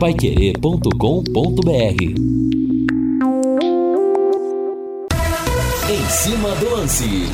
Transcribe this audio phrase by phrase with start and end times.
[0.00, 1.70] paiquerê.com.br
[5.90, 7.28] Em cima do lance.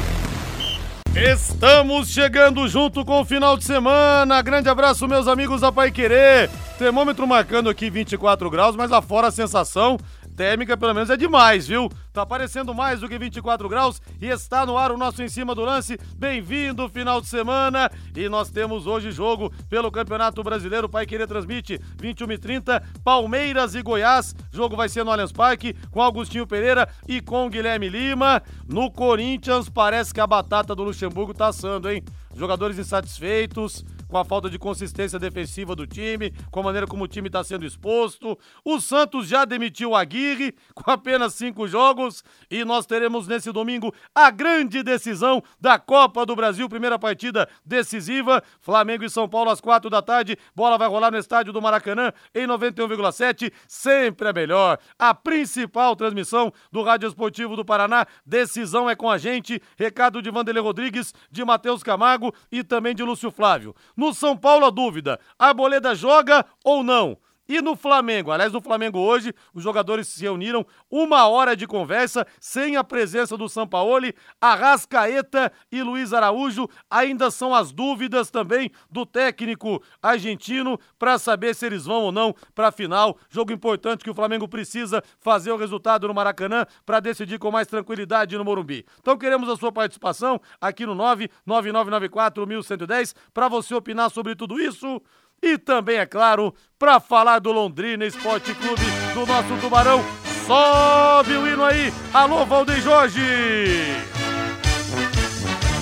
[1.14, 4.42] Estamos chegando junto com o final de semana.
[4.42, 6.50] Grande abraço, meus amigos da Pai Querer.
[6.76, 9.96] Termômetro marcando aqui 24 graus, mas afora a sensação
[10.36, 11.88] térmica pelo menos é demais, viu?
[12.12, 15.54] Tá aparecendo mais do que 24 graus e está no ar o nosso em cima
[15.54, 15.98] do lance.
[16.16, 20.88] Bem-vindo final de semana e nós temos hoje jogo pelo Campeonato Brasileiro.
[20.88, 24.34] Pai Querer transmite 21 e 30 Palmeiras e Goiás.
[24.52, 28.42] Jogo vai ser no Allianz Parque com Augustinho Pereira e com Guilherme Lima.
[28.68, 32.04] No Corinthians parece que a batata do Luxemburgo tá assando, hein?
[32.34, 37.08] Jogadores insatisfeitos com a falta de consistência defensiva do time, com a maneira como o
[37.08, 38.38] time está sendo exposto.
[38.64, 43.92] O Santos já demitiu o Aguirre com apenas cinco jogos e nós teremos nesse domingo
[44.14, 48.42] a grande decisão da Copa do Brasil, primeira partida decisiva.
[48.60, 50.36] Flamengo e São Paulo às quatro da tarde.
[50.54, 53.52] Bola vai rolar no estádio do Maracanã em 91,7.
[53.66, 54.78] Sempre é melhor.
[54.98, 58.06] A principal transmissão do Rádio Esportivo do Paraná.
[58.24, 59.60] Decisão é com a gente.
[59.76, 63.74] Recado de Vanderlei Rodrigues, de Matheus Camargo e também de Lúcio Flávio.
[63.96, 67.16] No São Paulo, a dúvida: Arboleda joga ou não?
[67.48, 68.32] E no Flamengo?
[68.32, 73.36] Aliás, no Flamengo hoje, os jogadores se reuniram uma hora de conversa, sem a presença
[73.36, 76.68] do Sampaoli, Arrascaeta e Luiz Araújo.
[76.90, 82.34] Ainda são as dúvidas também do técnico argentino para saber se eles vão ou não
[82.54, 83.16] para a final.
[83.30, 87.68] Jogo importante que o Flamengo precisa fazer o resultado no Maracanã para decidir com mais
[87.68, 88.84] tranquilidade no Morumbi.
[89.00, 95.00] Então queremos a sua participação aqui no 99994 1110 para você opinar sobre tudo isso.
[95.42, 98.82] E também, é claro, para falar do Londrina Esporte Clube,
[99.14, 100.02] do nosso Tubarão,
[100.46, 101.92] sobe o hino aí.
[102.12, 103.20] Alô, Valdeir Jorge!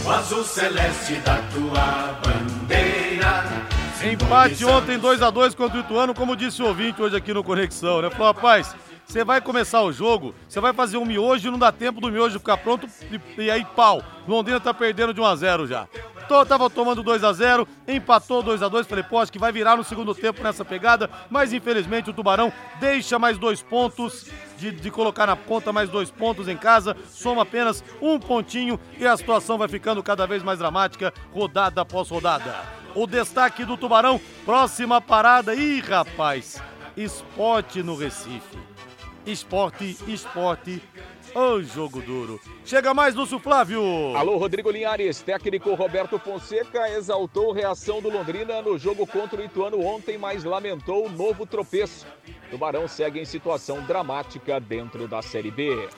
[0.04, 3.44] O azul celeste da tua bandeira.
[4.04, 7.42] Empate ontem 2 a 2 contra o Ituano, como disse o ouvinte hoje aqui no
[7.42, 8.10] Conexão, né?
[8.10, 11.72] Falou, rapaz, você vai começar o jogo, você vai fazer um miojo e não dá
[11.72, 14.02] tempo do miojo ficar pronto e, e aí pau.
[14.28, 15.88] Londrina tá perdendo de 1 a 0 já.
[16.28, 19.52] Tô, tava tomando 2 a 0 empatou 2 a 2 falei, pô, acho que vai
[19.52, 24.70] virar no segundo tempo nessa pegada, mas infelizmente o Tubarão deixa mais dois pontos, de,
[24.70, 29.16] de colocar na conta mais dois pontos em casa, soma apenas um pontinho e a
[29.16, 32.54] situação vai ficando cada vez mais dramática, rodada após rodada.
[32.94, 36.62] O destaque do Tubarão, próxima parada, ih rapaz,
[36.96, 38.58] esporte no Recife.
[39.26, 40.82] Esporte, esporte,
[41.34, 42.40] Ô jogo duro.
[42.64, 43.82] Chega mais, Lúcio Flávio.
[44.16, 45.20] Alô, Rodrigo Linhares.
[45.20, 51.06] Técnico Roberto Fonseca exaltou reação do Londrina no jogo contra o Ituano ontem, mas lamentou
[51.06, 52.06] o novo tropeço.
[52.50, 55.88] Tubarão segue em situação dramática dentro da Série B.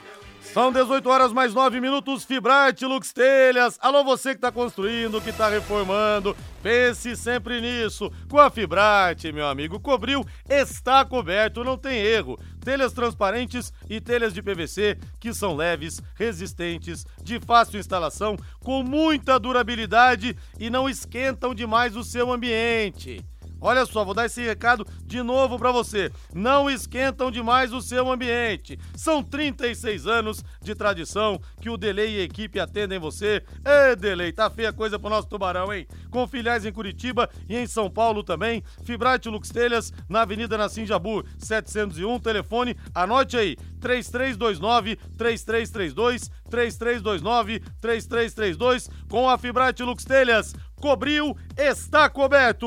[0.41, 3.79] São 18 horas mais 9 minutos, Fibrate Lux Telhas.
[3.83, 8.11] Alô, você que está construindo, que está reformando, pense sempre nisso.
[8.31, 12.39] Com a Fibrate, meu amigo, cobriu, está coberto, não tem erro.
[12.67, 19.39] Telhas transparentes e telhas de PVC que são leves, resistentes, de fácil instalação, com muita
[19.39, 23.25] durabilidade e não esquentam demais o seu ambiente.
[23.61, 26.11] Olha só, vou dar esse recado de novo para você.
[26.35, 28.79] Não esquentam demais o seu ambiente.
[28.95, 33.43] São 36 anos de tradição que o Delay e a equipe atendem você.
[33.65, 35.87] Ê, Delay, tá feia coisa pro nosso tubarão, hein?
[36.11, 38.63] Com filiais em Curitiba e em São Paulo também.
[38.85, 48.91] Fibrate Lux Telhas, na Avenida Nassim Jabu, 701, telefone, anote aí, 3329 3332 3329 3332
[49.09, 52.67] com a Fibrate Lux Telhas cobriu, está coberto.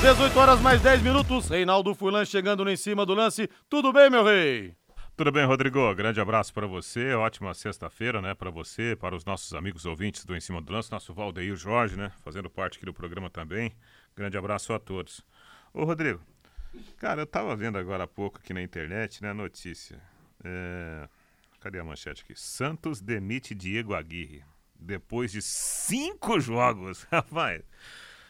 [0.00, 1.48] 18 horas mais 10 minutos.
[1.48, 3.48] Reinaldo Fulan chegando no em cima do lance.
[3.68, 4.74] Tudo bem, meu rei?
[5.16, 5.94] Tudo bem, Rodrigo?
[5.94, 7.14] Grande abraço para você.
[7.14, 10.92] Ótima sexta-feira, né, para você, para os nossos amigos ouvintes do Em Cima do Lance,
[10.92, 13.72] nosso Valdeir Jorge, né, fazendo parte aqui do programa também.
[14.14, 15.24] Grande abraço a todos.
[15.72, 16.20] Ô, Rodrigo,
[16.98, 19.98] cara, eu tava vendo agora há pouco aqui na internet, né, notícia.
[20.44, 21.08] É...
[21.60, 22.38] Cadê a manchete aqui?
[22.38, 24.44] Santos demite Diego Aguirre
[24.78, 27.62] depois de cinco jogos, rapaz.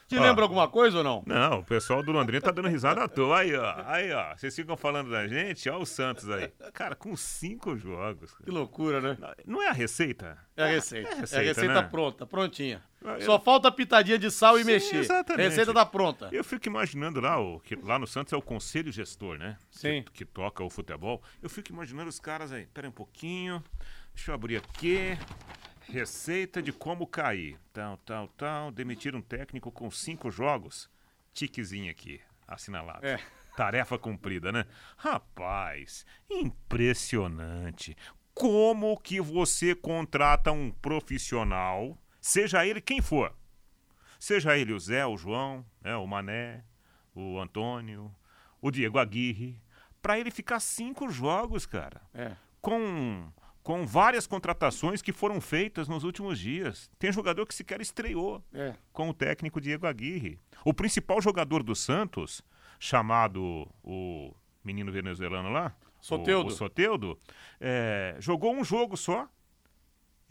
[0.09, 1.25] Te ó, lembra alguma coisa ou não?
[1.27, 3.41] Não, o pessoal do Londrina tá dando risada à toa.
[3.41, 3.75] Aí, ó.
[3.87, 4.37] Aí, ó.
[4.37, 6.49] Vocês ficam falando da gente, ó, o Santos aí.
[6.73, 8.33] Cara, com cinco jogos.
[8.45, 9.19] Que loucura, né?
[9.45, 10.39] Não é a receita?
[10.57, 11.09] É a receita.
[11.09, 11.89] É a receita, é a receita né?
[11.89, 12.83] pronta, prontinha.
[13.03, 13.21] Eu...
[13.23, 14.97] Só falta pitadinha de sal e Sim, mexer.
[14.97, 15.49] Exatamente.
[15.49, 16.29] Receita tá pronta.
[16.31, 19.57] Eu fico imaginando lá, o, que lá no Santos é o conselho gestor, né?
[19.71, 20.05] Sim.
[20.05, 21.21] Que, que toca o futebol.
[21.43, 22.67] Eu fico imaginando os caras aí.
[22.67, 23.63] Pera um pouquinho.
[24.15, 25.19] Deixa eu abrir aqui.
[25.89, 27.59] Receita de como cair.
[27.73, 28.71] Tal, tal, tal.
[28.71, 30.91] Demitir um técnico com cinco jogos.
[31.33, 33.07] Tiquezinho aqui, assinalado.
[33.07, 33.21] É.
[33.57, 34.67] Tarefa cumprida, né?
[34.97, 37.97] Rapaz, impressionante.
[38.35, 43.35] Como que você contrata um profissional, seja ele quem for,
[44.21, 46.63] seja ele o Zé, o João, né, o Mané,
[47.15, 48.15] o Antônio,
[48.61, 49.59] o Diego Aguirre,
[50.03, 52.03] para ele ficar cinco jogos, cara.
[52.13, 52.37] É.
[52.61, 53.33] Com,
[53.67, 56.89] com várias contratações que foram feitas nos últimos dias.
[57.01, 58.75] Tem jogador que sequer estreou É.
[58.93, 60.39] com o técnico Diego Aguirre.
[60.65, 62.43] O principal jogador do Santos,
[62.79, 64.33] chamado o
[64.63, 66.49] menino venezuelano lá, Soteudo.
[66.51, 67.19] o, o Soteudo,
[67.61, 69.29] é, jogou um jogo só.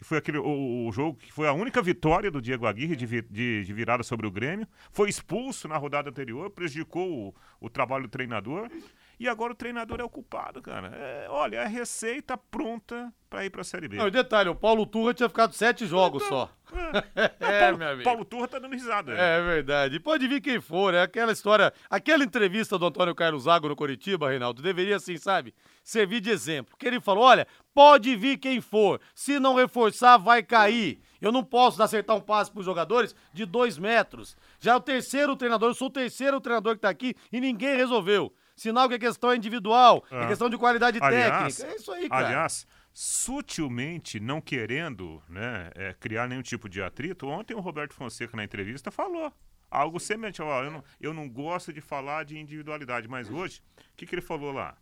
[0.00, 3.06] E foi aquele, o, o jogo que foi a única vitória do Diego Aguirre de,
[3.22, 4.66] de- de virada sobre o Grêmio.
[4.90, 8.70] Foi expulso na rodada anterior, prejudicou o, o trabalho do treinador.
[9.18, 10.88] E agora o treinador é o culpado, cara.
[10.94, 13.96] É, olha, a receita pronta para ir para a Série B.
[13.96, 16.50] Não, e detalhe, o Paulo Turra tinha ficado sete jogos só.
[17.14, 18.02] É, Paulo, meu amigo.
[18.02, 19.12] Paulo Turra tá dando risada.
[19.12, 20.00] É verdade.
[20.00, 21.72] Pode vir quem for, é aquela história.
[21.88, 25.54] Aquela entrevista do Antônio Carlos Zago no Coritiba, Reinaldo, deveria, assim, sabe,
[25.84, 26.76] servir de exemplo.
[26.76, 29.00] Que ele falou: olha, pode vir quem for.
[29.14, 31.00] Se não reforçar, vai cair.
[31.20, 34.36] Eu não posso acertar um passe pros jogadores de dois metros.
[34.58, 37.76] Já é o terceiro treinador, eu sou o terceiro treinador que tá aqui e ninguém
[37.76, 38.34] resolveu.
[38.56, 40.26] Sinal que a questão é individual, é Ah.
[40.28, 41.74] questão de qualidade Aliás, técnica.
[41.74, 42.26] É isso aí, cara.
[42.26, 48.34] aliás, sutilmente, não querendo né, é, criar nenhum tipo de atrito, ontem o Roberto Fonseca
[48.36, 49.30] na entrevista falou
[49.70, 50.40] algo semelhante.
[50.40, 54.14] Ó, eu, não, eu não gosto de falar de individualidade, mas hoje, o que, que
[54.14, 54.74] ele falou lá?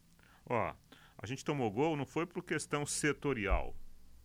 [0.49, 0.73] Ó,
[1.19, 3.75] a gente tomou gol não foi por questão setorial,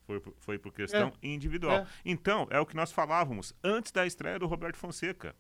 [0.06, 1.78] foi por, foi por questão individual.
[1.80, 1.88] É.
[2.06, 5.36] Então, é o que nós falávamos antes da estreia do Roberto Fonseca.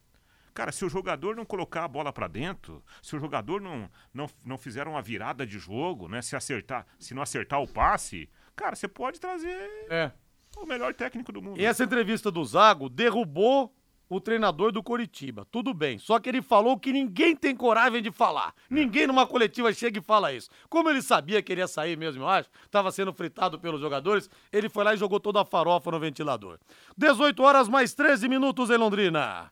[0.53, 4.27] Cara, se o jogador não colocar a bola pra dentro, se o jogador não, não,
[4.45, 6.21] não fizer uma virada de jogo, né?
[6.21, 9.57] Se acertar, se não acertar o passe, cara, você pode trazer
[9.89, 10.11] É.
[10.57, 11.59] o melhor técnico do mundo.
[11.59, 13.73] E essa entrevista do Zago derrubou
[14.11, 15.45] o treinador do Coritiba.
[15.51, 15.99] Tudo bem.
[15.99, 18.55] Só que ele falou que ninguém tem coragem de falar.
[18.67, 20.49] Ninguém numa coletiva chega e fala isso.
[20.67, 24.27] Como ele sabia que ele ia sair mesmo, eu acho, estava sendo fritado pelos jogadores,
[24.51, 26.57] ele foi lá e jogou toda a farofa no ventilador.
[26.97, 29.51] 18 horas mais 13 minutos em Londrina.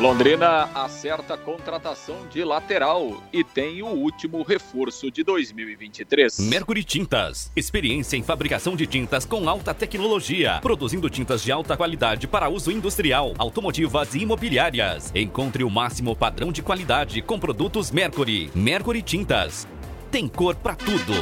[0.00, 6.40] Londrina acerta a contratação de lateral e tem o último reforço de 2023.
[6.40, 7.50] Mercury Tintas.
[7.54, 10.58] Experiência em fabricação de tintas com alta tecnologia.
[10.60, 15.12] Produzindo tintas de alta qualidade para uso industrial, automotivas e imobiliárias.
[15.14, 18.50] Encontre o máximo padrão de qualidade com produtos Mercury.
[18.54, 19.66] Mercury Tintas.
[20.10, 21.14] Tem cor pra tudo.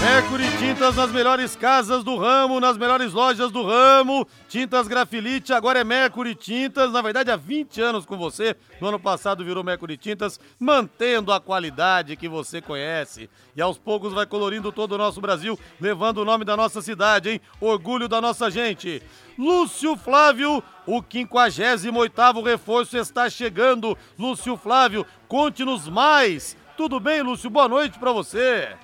[0.00, 4.26] Mercury Tintas nas melhores casas do ramo, nas melhores lojas do ramo.
[4.48, 6.92] Tintas Grafilite, agora é Mercury Tintas.
[6.92, 8.54] Na verdade, há 20 anos com você.
[8.80, 13.30] No ano passado virou Mercury Tintas, mantendo a qualidade que você conhece.
[13.56, 17.30] E aos poucos vai colorindo todo o nosso Brasil, levando o nome da nossa cidade,
[17.30, 17.40] hein?
[17.60, 19.02] Orgulho da nossa gente.
[19.38, 23.96] Lúcio Flávio, o 58º reforço está chegando.
[24.18, 26.56] Lúcio Flávio, conte-nos mais.
[26.76, 27.48] Tudo bem, Lúcio?
[27.48, 28.76] Boa noite pra você.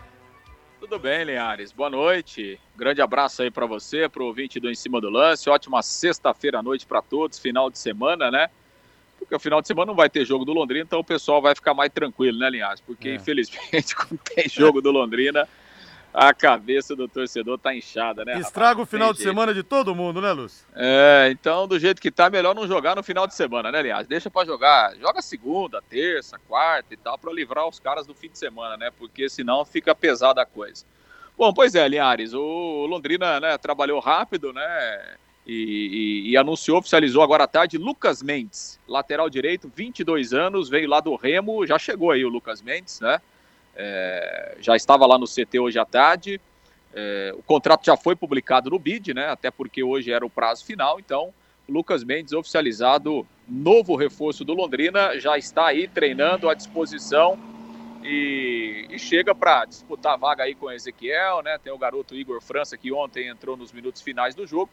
[0.81, 1.73] Tudo bem, Linhares.
[1.73, 2.59] Boa noite.
[2.75, 5.50] Grande abraço aí para você, pro ouvinte do Em Cima do Lance.
[5.50, 8.49] Ótima sexta-feira à noite para todos, final de semana, né?
[9.19, 11.55] Porque o final de semana não vai ter jogo do Londrina, então o pessoal vai
[11.55, 12.81] ficar mais tranquilo, né, Linhares?
[12.81, 13.15] Porque É.
[13.15, 15.47] infelizmente quando tem jogo do Londrina,
[16.12, 18.39] a cabeça do torcedor tá inchada, né?
[18.41, 18.91] Estraga o rapaz?
[18.91, 19.31] final Tem de jeito.
[19.31, 20.67] semana de todo mundo, né, Lúcio?
[20.75, 24.09] É, então do jeito que tá, melhor não jogar no final de semana, né, Linhares?
[24.09, 28.29] Deixa pra jogar, joga segunda, terça, quarta e tal, pra livrar os caras do fim
[28.29, 28.91] de semana, né?
[28.99, 30.85] Porque senão fica pesada a coisa.
[31.38, 35.14] Bom, pois é, Linhares, o Londrina né, trabalhou rápido, né?
[35.47, 35.55] E,
[36.26, 41.00] e- e anunciou, oficializou agora à tarde Lucas Mendes, lateral direito, 22 anos, veio lá
[41.00, 43.21] do Remo, já chegou aí o Lucas Mendes, né?
[43.77, 46.41] É, já estava lá no CT hoje à tarde.
[46.93, 49.29] É, o contrato já foi publicado no BID, né?
[49.29, 51.33] Até porque hoje era o prazo final, então
[51.69, 57.39] Lucas Mendes oficializado, novo reforço do Londrina, já está aí treinando à disposição
[58.03, 61.59] e, e chega para disputar a vaga aí com o Ezequiel, né?
[61.62, 64.71] Tem o garoto Igor França que ontem entrou nos minutos finais do jogo.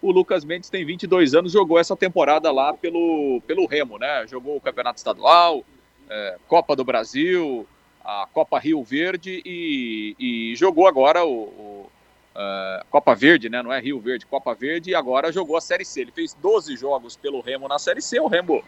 [0.00, 4.26] O Lucas Mendes tem 22 anos, jogou essa temporada lá pelo, pelo Remo, né?
[4.26, 5.64] Jogou o Campeonato Estadual,
[6.08, 7.66] é, Copa do Brasil,
[8.08, 11.90] a Copa Rio Verde e, e jogou agora o, o,
[12.34, 13.62] é, Copa Verde, né?
[13.62, 16.00] Não é Rio Verde, Copa Verde e agora jogou a Série C.
[16.00, 18.18] Ele fez 12 jogos pelo Remo na Série C.
[18.18, 18.64] O Remo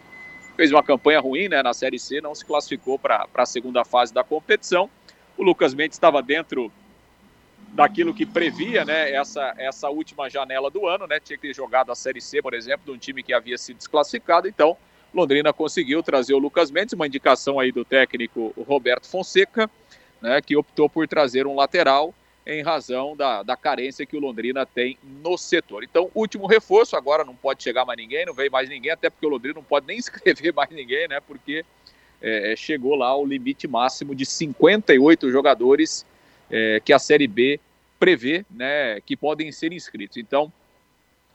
[0.58, 1.62] fez uma campanha ruim, né?
[1.62, 4.90] Na Série C, não se classificou para a segunda fase da competição.
[5.38, 6.70] O Lucas Mendes estava dentro
[7.68, 9.10] daquilo que previa, né?
[9.10, 11.18] Essa, essa última janela do ano, né?
[11.18, 13.78] Tinha que ter jogado a Série C, por exemplo, de um time que havia sido
[13.78, 14.46] desclassificado.
[14.46, 14.76] Então,
[15.12, 19.70] Londrina conseguiu trazer o Lucas Mendes, uma indicação aí do técnico Roberto Fonseca,
[20.20, 20.40] né?
[20.40, 22.14] Que optou por trazer um lateral
[22.46, 25.84] em razão da, da carência que o Londrina tem no setor.
[25.84, 29.26] Então, último reforço, agora não pode chegar mais ninguém, não veio mais ninguém, até porque
[29.26, 31.20] o Londrina não pode nem inscrever mais ninguém, né?
[31.20, 31.64] Porque
[32.20, 36.04] é, chegou lá ao limite máximo de 58 jogadores
[36.50, 37.60] é, que a Série B
[37.98, 40.16] prevê né, que podem ser inscritos.
[40.16, 40.52] Então,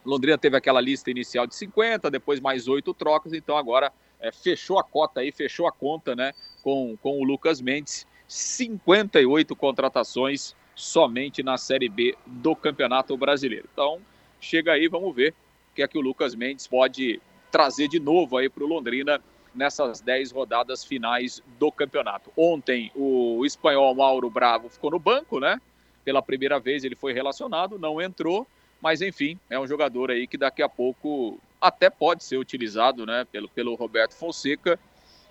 [0.06, 4.78] Londrina teve aquela lista inicial de 50, depois mais oito trocas, então agora é, fechou
[4.78, 6.32] a cota aí, fechou a conta né,
[6.62, 8.06] com, com o Lucas Mendes.
[8.28, 13.68] 58 contratações somente na Série B do Campeonato Brasileiro.
[13.72, 14.00] Então,
[14.40, 15.32] chega aí, vamos ver
[15.72, 17.20] o que é que o Lucas Mendes pode
[17.50, 19.20] trazer de novo aí para o Londrina
[19.54, 22.30] nessas 10 rodadas finais do campeonato.
[22.36, 25.60] Ontem, o espanhol Mauro Bravo ficou no banco, né?
[26.04, 28.46] Pela primeira vez ele foi relacionado, não entrou,
[28.80, 33.26] mas enfim, é um jogador aí que daqui a pouco até pode ser utilizado, né,
[33.30, 34.78] pelo, pelo Roberto Fonseca,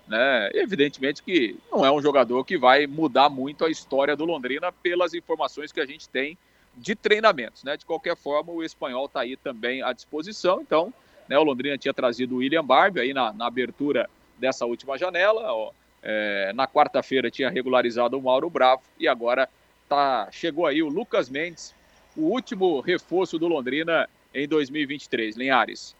[0.06, 0.50] né?
[0.54, 5.14] Evidentemente que não é um jogador que vai mudar muito a história do Londrina pelas
[5.14, 6.38] informações que a gente tem
[6.76, 7.76] de treinamentos, né?
[7.76, 10.92] De qualquer forma, o espanhol está aí também à disposição, então,
[11.28, 15.52] né, o Londrina tinha trazido o William Barbie aí na, na abertura dessa última janela,
[15.52, 15.72] ó,
[16.02, 19.48] é, na quarta-feira tinha regularizado o Mauro Bravo e agora
[19.88, 21.74] tá, chegou aí o Lucas Mendes,
[22.16, 25.36] o último reforço do Londrina em 2023.
[25.36, 25.94] Linhares.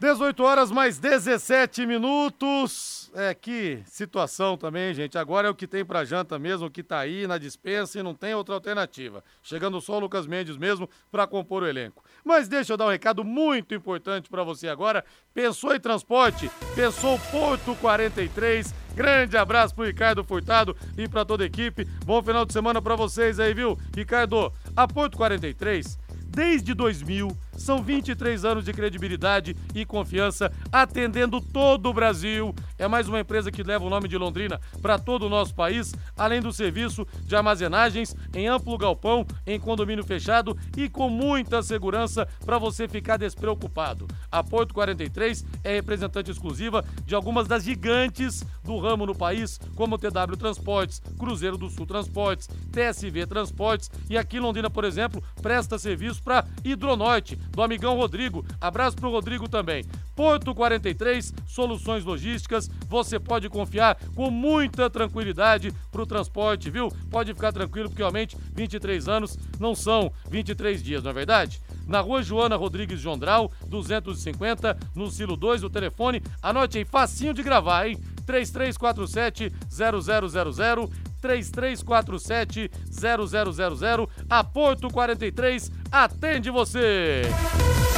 [0.00, 3.10] 18 horas mais 17 minutos.
[3.14, 5.16] É que situação também, gente.
[5.16, 8.02] Agora é o que tem pra janta mesmo, o que tá aí na dispensa e
[8.02, 9.22] não tem outra alternativa.
[9.40, 12.04] Chegando só o Lucas Mendes mesmo para compor o elenco.
[12.24, 15.04] Mas deixa eu dar um recado muito importante para você agora.
[15.32, 16.50] Pensou em transporte?
[16.74, 18.74] Pensou Porto 43?
[18.96, 21.84] Grande abraço pro Ricardo Furtado e para toda a equipe.
[22.04, 23.78] Bom final de semana para vocês aí, viu?
[23.94, 26.02] Ricardo, a Porto 43
[26.34, 32.54] desde 2000 são 23 anos de credibilidade e confiança atendendo todo o Brasil.
[32.78, 35.94] É mais uma empresa que leva o nome de Londrina para todo o nosso país,
[36.16, 42.26] além do serviço de armazenagens em amplo galpão, em condomínio fechado e com muita segurança
[42.44, 44.06] para você ficar despreocupado.
[44.30, 49.98] A Porto 43 é representante exclusiva de algumas das gigantes do ramo no país, como
[49.98, 56.22] TW Transportes, Cruzeiro do Sul Transportes, TSV Transportes e aqui Londrina, por exemplo, presta serviço
[56.22, 58.44] para Hidronorte, do amigão Rodrigo.
[58.60, 59.84] Abraço pro Rodrigo também.
[60.14, 66.88] Porto 43, soluções logísticas, você pode confiar com muita tranquilidade pro transporte, viu?
[67.10, 71.60] Pode ficar tranquilo porque realmente 23 anos não são 23 dias, não é verdade?
[71.86, 77.42] Na rua Joana Rodrigues Jondral, 250, no Silo 2, o telefone, anote aí, facinho de
[77.42, 77.98] gravar, hein?
[78.24, 80.90] 3347 0000
[81.24, 87.22] 3347 0000 a Porto 43 atende você.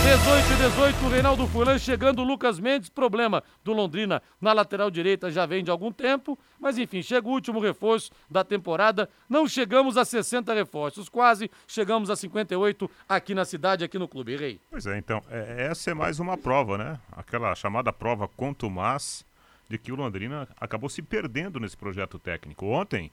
[0.07, 5.45] 18 e 18, Reinaldo Fulan chegando, Lucas Mendes, problema do Londrina na lateral direita já
[5.45, 10.05] vem de algum tempo, mas enfim, chega o último reforço da temporada, não chegamos a
[10.05, 14.61] 60 reforços, quase chegamos a 58 aqui na cidade, aqui no Clube Rei.
[14.71, 17.01] Pois é, então, é, essa é mais uma prova, né?
[17.11, 19.26] Aquela chamada prova contumaz
[19.69, 22.67] de que o Londrina acabou se perdendo nesse projeto técnico.
[22.67, 23.11] Ontem,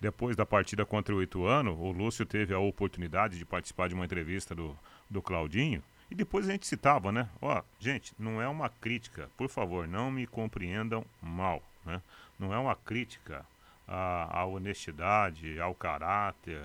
[0.00, 4.04] depois da partida contra o Ituano, o Lúcio teve a oportunidade de participar de uma
[4.04, 4.76] entrevista do,
[5.08, 5.82] do Claudinho.
[6.10, 7.28] E depois a gente citava, né?
[7.40, 12.02] Ó, gente, não é uma crítica, por favor, não me compreendam mal, né?
[12.38, 13.46] Não é uma crítica
[13.86, 16.62] à, à honestidade, ao caráter,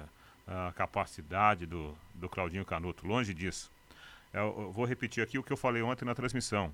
[0.48, 3.72] à capacidade do, do Claudinho Canuto, longe disso.
[4.34, 6.74] Eu, eu vou repetir aqui o que eu falei ontem na transmissão.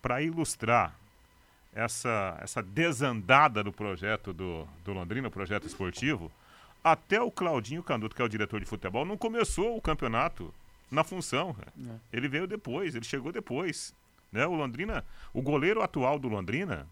[0.00, 0.96] Para ilustrar
[1.74, 6.30] essa, essa desandada do projeto do, do Londrina, o projeto esportivo,
[6.84, 10.52] até o Claudinho Canuto, que é o diretor de futebol, não começou o campeonato
[10.90, 11.56] na função.
[11.88, 11.94] É.
[12.12, 13.94] Ele veio depois, ele chegou depois.
[14.30, 14.46] Né?
[14.46, 16.86] O Londrina, o goleiro atual do Londrina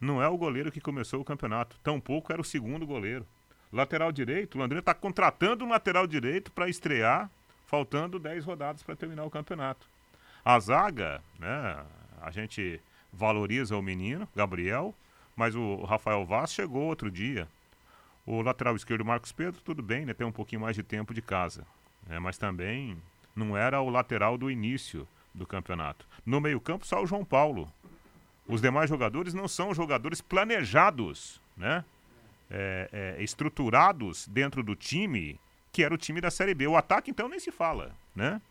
[0.00, 3.26] não é o goleiro que começou o campeonato, tampouco era o segundo goleiro.
[3.72, 7.30] Lateral direito, o Londrina está contratando um lateral direito para estrear,
[7.66, 9.86] faltando 10 rodadas para terminar o campeonato.
[10.44, 11.82] A zaga, né,
[12.20, 12.80] a gente
[13.12, 14.94] valoriza o menino, Gabriel,
[15.36, 17.48] mas o Rafael Vaz chegou outro dia.
[18.24, 20.14] O lateral esquerdo, Marcos Pedro, tudo bem, né?
[20.14, 21.66] Tem um pouquinho mais de tempo de casa.
[22.06, 22.96] Né, mas também
[23.34, 26.06] não era o lateral do início do campeonato.
[26.26, 27.72] No meio-campo, só o João Paulo.
[28.46, 31.84] Os demais jogadores não são jogadores planejados, né?
[32.50, 35.40] É, é, estruturados dentro do time
[35.72, 36.66] que era o time da Série B.
[36.66, 38.42] O ataque, então, nem se fala, né?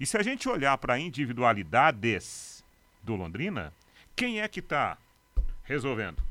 [0.00, 2.64] E se a gente olhar para individualidades
[3.02, 3.72] do Londrina,
[4.16, 4.96] quem é que está
[5.62, 6.22] resolvendo?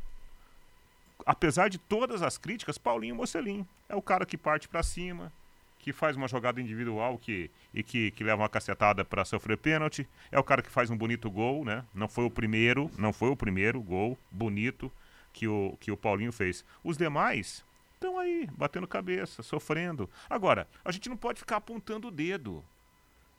[1.23, 5.31] Apesar de todas as críticas, Paulinho Mocelin é o cara que parte para cima,
[5.77, 10.07] que faz uma jogada individual que, e que, que leva uma cacetada para sofrer pênalti.
[10.31, 11.85] É o cara que faz um bonito gol, né?
[11.93, 14.91] Não foi o primeiro, não foi o primeiro gol bonito
[15.31, 16.65] que o, que o Paulinho fez.
[16.83, 17.63] Os demais
[17.93, 20.09] estão aí, batendo cabeça, sofrendo.
[20.27, 22.63] Agora, a gente não pode ficar apontando o dedo.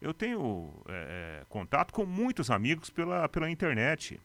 [0.01, 4.21] Eu tenho é, contato com muitos amigos pela, pela internet.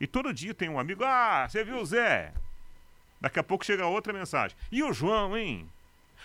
[0.00, 2.32] E todo dia tem um amigo, ah, você viu o Zé?
[3.20, 4.56] Daqui a pouco chega outra mensagem.
[4.70, 5.68] E o João, hein?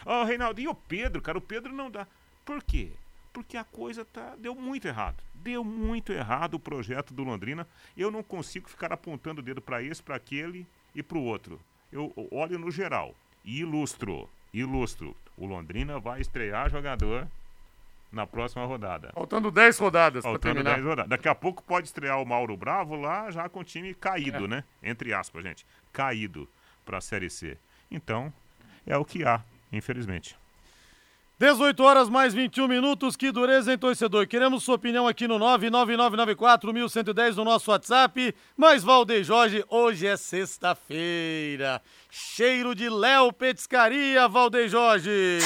[0.05, 1.37] Ó, oh, Reinaldo, e o Pedro, cara?
[1.37, 2.05] O Pedro não dá.
[2.43, 2.91] Por quê?
[3.31, 5.23] Porque a coisa tá, deu muito errado.
[5.33, 7.65] Deu muito errado o projeto do Londrina.
[7.95, 11.59] Eu não consigo ficar apontando o dedo para esse, para aquele e para o outro.
[11.91, 14.29] Eu olho no geral e ilustro.
[14.53, 15.15] Ilustro.
[15.37, 17.27] O Londrina vai estrear jogador
[18.11, 19.11] na próxima rodada.
[19.13, 21.09] Faltando 10 rodadas Faltando 10 rodadas.
[21.09, 24.47] Daqui a pouco pode estrear o Mauro Bravo lá já com o time caído, é.
[24.47, 24.63] né?
[24.83, 25.65] Entre aspas, gente.
[25.93, 26.47] Caído
[26.83, 27.57] para a Série C.
[27.89, 28.33] Então,
[28.85, 29.41] é o que há,
[29.71, 30.35] infelizmente.
[31.41, 34.27] 18 horas mais 21 minutos, que dureza, hein, torcedor?
[34.27, 38.35] Queremos sua opinião aqui no 99994-1110 no nosso WhatsApp.
[38.55, 41.81] Mas, Valdeir Jorge, hoje é sexta-feira.
[42.11, 45.39] Cheiro de Léo Petiscaria, Valdeir Jorge.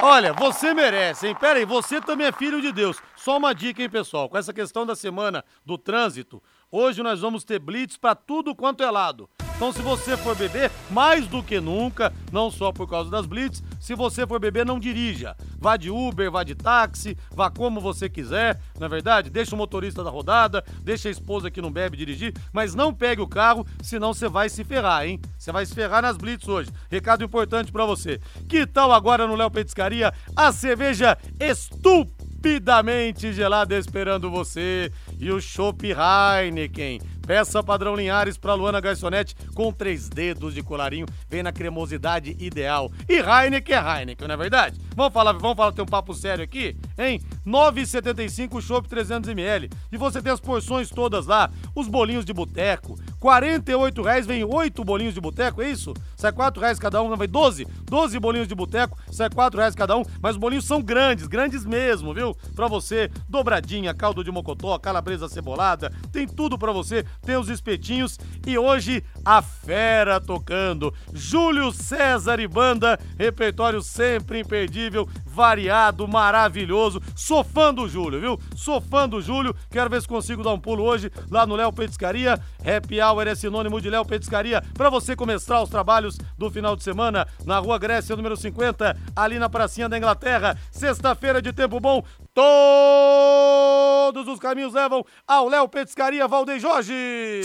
[0.00, 1.34] Olha, você merece, hein?
[1.34, 3.00] Pera aí, você também é filho de Deus.
[3.16, 4.28] Só uma dica, hein, pessoal?
[4.28, 6.42] Com essa questão da semana do trânsito,
[6.76, 9.28] hoje nós vamos ter blitz para tudo quanto é lado.
[9.56, 13.62] Então, se você for beber, mais do que nunca, não só por causa das blitz,
[13.80, 15.34] se você for beber, não dirija.
[15.58, 19.30] Vá de Uber, vá de táxi, vá como você quiser, na é verdade?
[19.30, 23.22] Deixa o motorista da rodada, deixa a esposa que não bebe dirigir, mas não pegue
[23.22, 25.18] o carro, senão você vai se ferrar, hein?
[25.38, 26.68] Você vai se ferrar nas blitz hoje.
[26.90, 28.20] Recado importante para você.
[28.46, 35.86] Que tal agora no Léo Petiscaria a cerveja estupidamente gelada esperando você e o Chopp
[35.86, 42.36] Heineken Peça padrão Linhares para Luana Garçonete com três dedos de colarinho, vem na cremosidade
[42.38, 42.88] ideal.
[43.08, 44.80] E Heineken é Heineken, não é verdade?
[44.94, 47.20] Vamos falar, vamos falar, ter um papo sério aqui, hein?
[47.44, 49.72] 9,75 chopp 300ml.
[49.90, 52.96] E você tem as porções todas lá, os bolinhos de boteco.
[53.20, 55.94] 48 reais vem oito bolinhos de boteco, é isso?
[56.16, 57.66] Sai 4 reais cada um, não vai 12?
[57.84, 61.64] 12 bolinhos de boteco, sai 4 reais cada um, mas os bolinhos são grandes, grandes
[61.64, 62.36] mesmo, viu?
[62.54, 68.18] Pra você, dobradinha, caldo de mocotó, calabresa cebolada, tem tudo pra você tem os espetinhos
[68.46, 70.92] e hoje a fera tocando.
[71.12, 77.02] Júlio César e banda, repertório sempre imperdível, variado, maravilhoso.
[77.14, 78.40] Sou fã do Júlio, viu?
[78.54, 79.54] Sou fã do Júlio.
[79.70, 82.40] Quero ver se consigo dar um pulo hoje lá no Léo Petiscaria.
[82.64, 86.82] Happy Hour é sinônimo de Léo Petiscaria para você começar os trabalhos do final de
[86.82, 90.58] semana na Rua Grécia, número 50, ali na pracinha da Inglaterra.
[90.70, 92.04] Sexta-feira de tempo bom.
[92.34, 97.42] Todos os caminhos levam ao Léo Petiscaria Valdeir Jorge.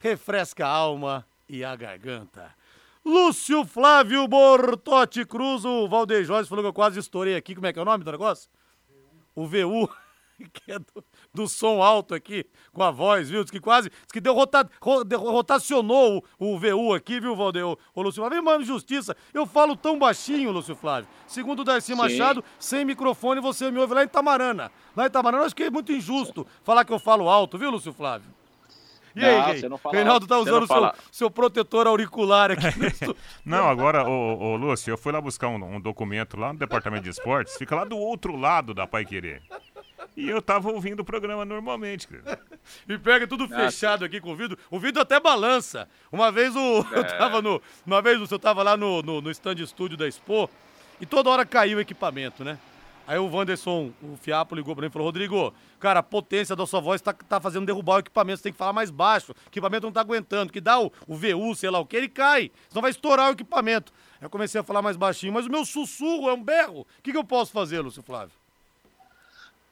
[0.00, 2.57] Refresca a alma e a garganta.
[3.08, 7.54] Lúcio Flávio Bortotti Cruz, o Valdeir Jorge falou que eu quase estourei aqui.
[7.54, 8.50] Como é que é o nome do negócio?
[9.34, 9.88] O VU.
[10.52, 13.42] que é do, do, som alto aqui, com a voz, viu?
[13.42, 14.70] Diz que quase, diz que deu rota,
[15.16, 17.66] rotacionou o, o VU aqui, viu, Valdeir?
[17.66, 21.08] O, o Lúcio Flávio, mano, justiça, eu falo tão baixinho, Lúcio Flávio.
[21.26, 21.94] Segundo o Darcy.
[21.94, 24.70] Machado, sem microfone você me ouve lá em Itamarana.
[24.94, 27.70] Lá em Itamarana, eu acho que é muito injusto falar que eu falo alto, viu,
[27.70, 28.37] Lúcio Flávio?
[29.14, 29.70] E não, aí, Rei?
[29.92, 32.66] Reinaldo tá usando o seu, seu protetor auricular aqui.
[33.44, 37.04] não, agora, ô, ô, Lúcio, eu fui lá buscar um, um, documento lá no departamento
[37.04, 39.42] de esportes, fica lá do outro lado da Pai Querer.
[40.16, 42.40] E eu tava ouvindo o programa normalmente, cara.
[42.88, 44.58] E pega tudo fechado aqui com o vidro.
[44.70, 45.88] O vidro até balança.
[46.10, 46.84] Uma vez o.
[46.92, 46.98] É.
[46.98, 47.62] Eu tava no.
[47.86, 50.50] Uma vez eu tava lá no, no, no stand estúdio da Expo
[51.00, 52.58] e toda hora caiu o equipamento, né?
[53.08, 56.66] Aí o Wanderson, o Fiapo, ligou pra mim e falou: Rodrigo, cara, a potência da
[56.66, 59.48] sua voz tá, tá fazendo derrubar o equipamento, você tem que falar mais baixo, o
[59.48, 62.50] equipamento não tá aguentando, que dá o, o VU, sei lá o que, ele cai,
[62.68, 63.94] senão vai estourar o equipamento.
[64.20, 66.80] Aí eu comecei a falar mais baixinho, mas o meu sussurro é um berro.
[66.80, 68.34] O que, que eu posso fazer, Lúcio Flávio?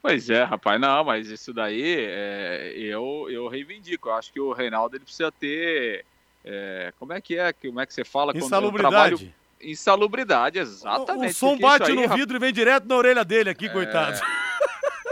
[0.01, 4.09] Pois é, rapaz, não, mas isso daí é, eu, eu reivindico.
[4.09, 6.03] Eu acho que o Reinaldo ele precisa ter.
[6.43, 7.53] É, como é que é?
[7.53, 8.35] Como é que você fala?
[8.35, 9.15] Insalubridade.
[9.15, 9.33] Trabalho...
[9.61, 11.25] Insalubridade, exatamente.
[11.25, 13.69] O, o som bate no vidro e vem direto na orelha dele aqui, é...
[13.69, 14.19] coitado.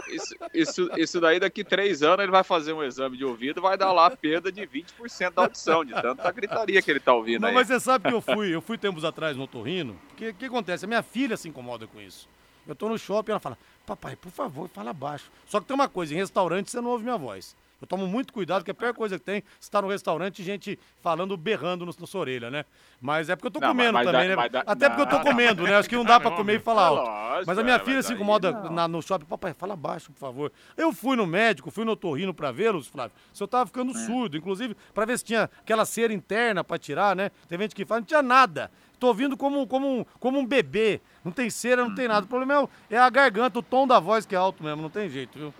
[0.07, 3.77] Isso, isso, isso daí daqui três anos ele vai fazer um exame de ouvido vai
[3.77, 7.49] dar lá perda de 20% da audição, de tanta gritaria que ele tá ouvindo Não,
[7.49, 7.55] aí.
[7.55, 10.85] mas você sabe que eu fui, eu fui tempos atrás no Torrino, o que, acontece?
[10.85, 12.29] A minha filha se incomoda com isso.
[12.65, 15.29] Eu tô no shopping e ela fala, papai, por favor, fala baixo.
[15.47, 17.55] Só que tem uma coisa, em restaurante você não ouve minha voz.
[17.81, 20.79] Eu tomo muito cuidado, porque a pior coisa que tem, você tá no restaurante gente
[21.01, 22.65] falando, berrando na sua orelha, né?
[23.01, 24.61] Mas é porque eu tô não, comendo mas, também, mas, né?
[24.63, 25.75] Mas, Até porque eu tô comendo, né?
[25.75, 27.09] Acho que não dá pra comer e falar alto.
[27.09, 30.19] Lógico, mas a minha é, filha se incomoda na, no shopping, papai, fala baixo, por
[30.19, 30.51] favor.
[30.77, 33.15] Eu fui no médico, fui no torrino pra vê-los, Flávio.
[33.33, 34.05] Se eu tava ficando é.
[34.05, 37.29] surdo, inclusive, pra ver se tinha aquela cera interna pra tirar, né?
[37.47, 38.71] Tem gente que fala, não tinha nada.
[38.99, 41.01] Tô ouvindo como, como, como um bebê.
[41.23, 42.25] Não tem cera, não tem nada.
[42.25, 44.89] O problema é, é a garganta, o tom da voz que é alto mesmo, não
[44.89, 45.53] tem jeito, viu?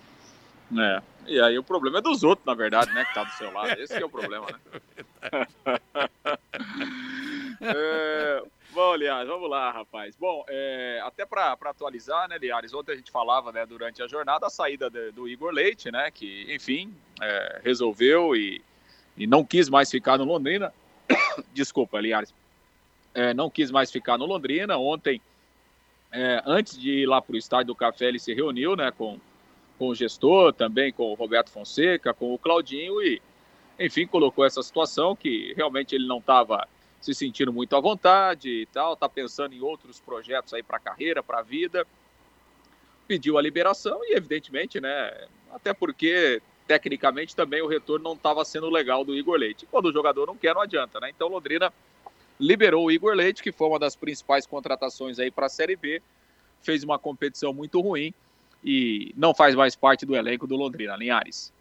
[0.77, 1.01] É.
[1.27, 3.05] E aí o problema é dos outros, na verdade, né?
[3.05, 3.79] Que tá do seu lado.
[3.79, 4.59] Esse é o problema, né?
[7.61, 10.15] É, bom, Liares, vamos lá, rapaz.
[10.15, 14.47] Bom, é, até para atualizar, né, Liares, ontem a gente falava, né, durante a jornada,
[14.47, 18.61] a saída de, do Igor Leite, né, que, enfim, é, resolveu e,
[19.17, 20.73] e não quis mais ficar no Londrina.
[21.53, 22.33] Desculpa, Liares.
[23.13, 24.77] É, não quis mais ficar no Londrina.
[24.77, 25.21] Ontem,
[26.11, 29.19] é, antes de ir lá para o estádio do Café, ele se reuniu, né, com,
[29.77, 33.21] com o gestor, também com o Roberto Fonseca, com o Claudinho e,
[33.79, 36.67] enfim, colocou essa situação que realmente ele não estava
[37.01, 40.79] se sentindo muito à vontade e tal, tá pensando em outros projetos aí para a
[40.79, 41.85] carreira, para a vida.
[43.07, 48.69] Pediu a liberação e, evidentemente, né, até porque tecnicamente também o retorno não estava sendo
[48.69, 49.67] legal do Igor Leite.
[49.69, 51.11] Quando o jogador não quer, não adianta, né?
[51.15, 51.71] Então Londrina
[52.39, 56.01] liberou o Igor Leite, que foi uma das principais contratações aí para a Série B,
[56.61, 58.13] fez uma competição muito ruim
[58.65, 61.53] e não faz mais parte do elenco do Londrina, Linhares.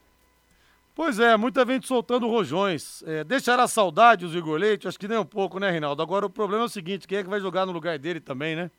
[0.95, 3.03] Pois é, muita gente soltando rojões.
[3.03, 4.89] É, deixará saudade os Igor Leite?
[4.89, 6.01] Acho que nem um pouco, né, Reinaldo?
[6.01, 8.57] Agora o problema é o seguinte: quem é que vai jogar no lugar dele também,
[8.57, 8.71] né?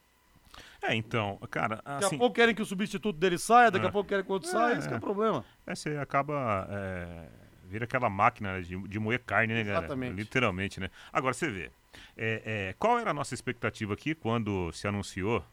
[0.82, 1.82] É, então, cara.
[1.86, 3.90] Assim, daqui a pouco querem que o substituto dele saia, daqui é.
[3.90, 5.46] a pouco querem que o outro é, saia, esse é o problema.
[5.68, 6.68] É, você acaba.
[6.72, 7.28] É,
[7.66, 9.62] vira aquela máquina de, de moer carne, né?
[9.62, 10.16] Exatamente.
[10.16, 10.90] Literalmente, né?
[11.12, 11.70] Agora, você vê.
[12.18, 15.44] É, é, qual era a nossa expectativa aqui quando se anunciou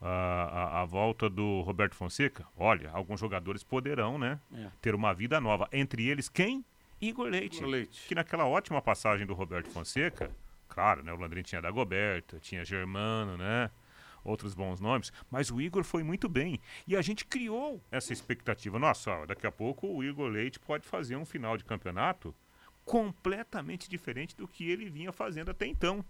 [0.00, 4.68] a, a, a, volta do Roberto Fonseca, olha, alguns jogadores poderão, né, é.
[4.80, 5.68] ter uma vida nova.
[5.72, 6.64] Entre eles, quem?
[7.00, 8.08] Igor Leite, Igor Leite.
[8.08, 10.30] Que naquela ótima passagem do Roberto Fonseca,
[10.68, 13.70] claro, né, o Landrin tinha Dagoberto, tinha Germano, né,
[14.24, 16.60] outros bons nomes, mas o Igor foi muito bem.
[16.86, 18.78] E a gente criou essa expectativa.
[18.78, 22.34] Nossa, ó, daqui a pouco o Igor Leite pode fazer um final de campeonato
[22.84, 26.04] completamente diferente do que ele vinha fazendo até então.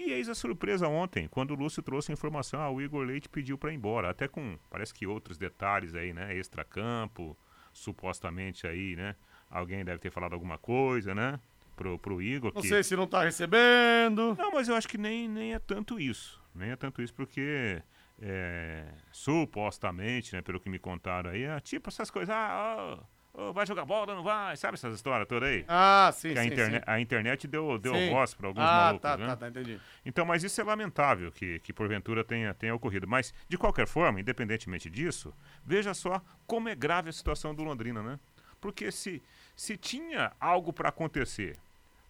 [0.00, 3.28] E eis a surpresa ontem, quando o Lúcio trouxe a informação, ah, o Igor Leite
[3.28, 7.36] pediu para ir embora, até com, parece que outros detalhes aí, né, extracampo,
[7.70, 9.14] supostamente aí, né,
[9.50, 11.38] alguém deve ter falado alguma coisa, né,
[11.76, 12.50] pro, pro Igor.
[12.54, 12.68] Não que...
[12.68, 14.34] sei se não tá recebendo.
[14.38, 17.82] Não, mas eu acho que nem, nem é tanto isso, nem é tanto isso porque...
[18.22, 23.52] É, supostamente, né, pelo que me contaram aí, é tipo essas coisas, ah, oh, Oh,
[23.52, 24.56] vai jogar bola, não vai?
[24.56, 25.64] Sabe essas histórias todas aí?
[25.68, 26.90] Ah, sim, que a sim, internet, sim.
[26.90, 28.10] A internet deu, deu sim.
[28.10, 29.26] voz para alguns ah, malucos, tá, né?
[29.26, 29.80] tá, tá, entendi.
[30.04, 33.06] Então, mas isso é lamentável que, que porventura tenha, tenha ocorrido.
[33.06, 35.32] Mas, de qualquer forma, independentemente disso,
[35.64, 38.18] veja só como é grave a situação do Londrina, né?
[38.60, 39.22] Porque se,
[39.54, 41.56] se tinha algo para acontecer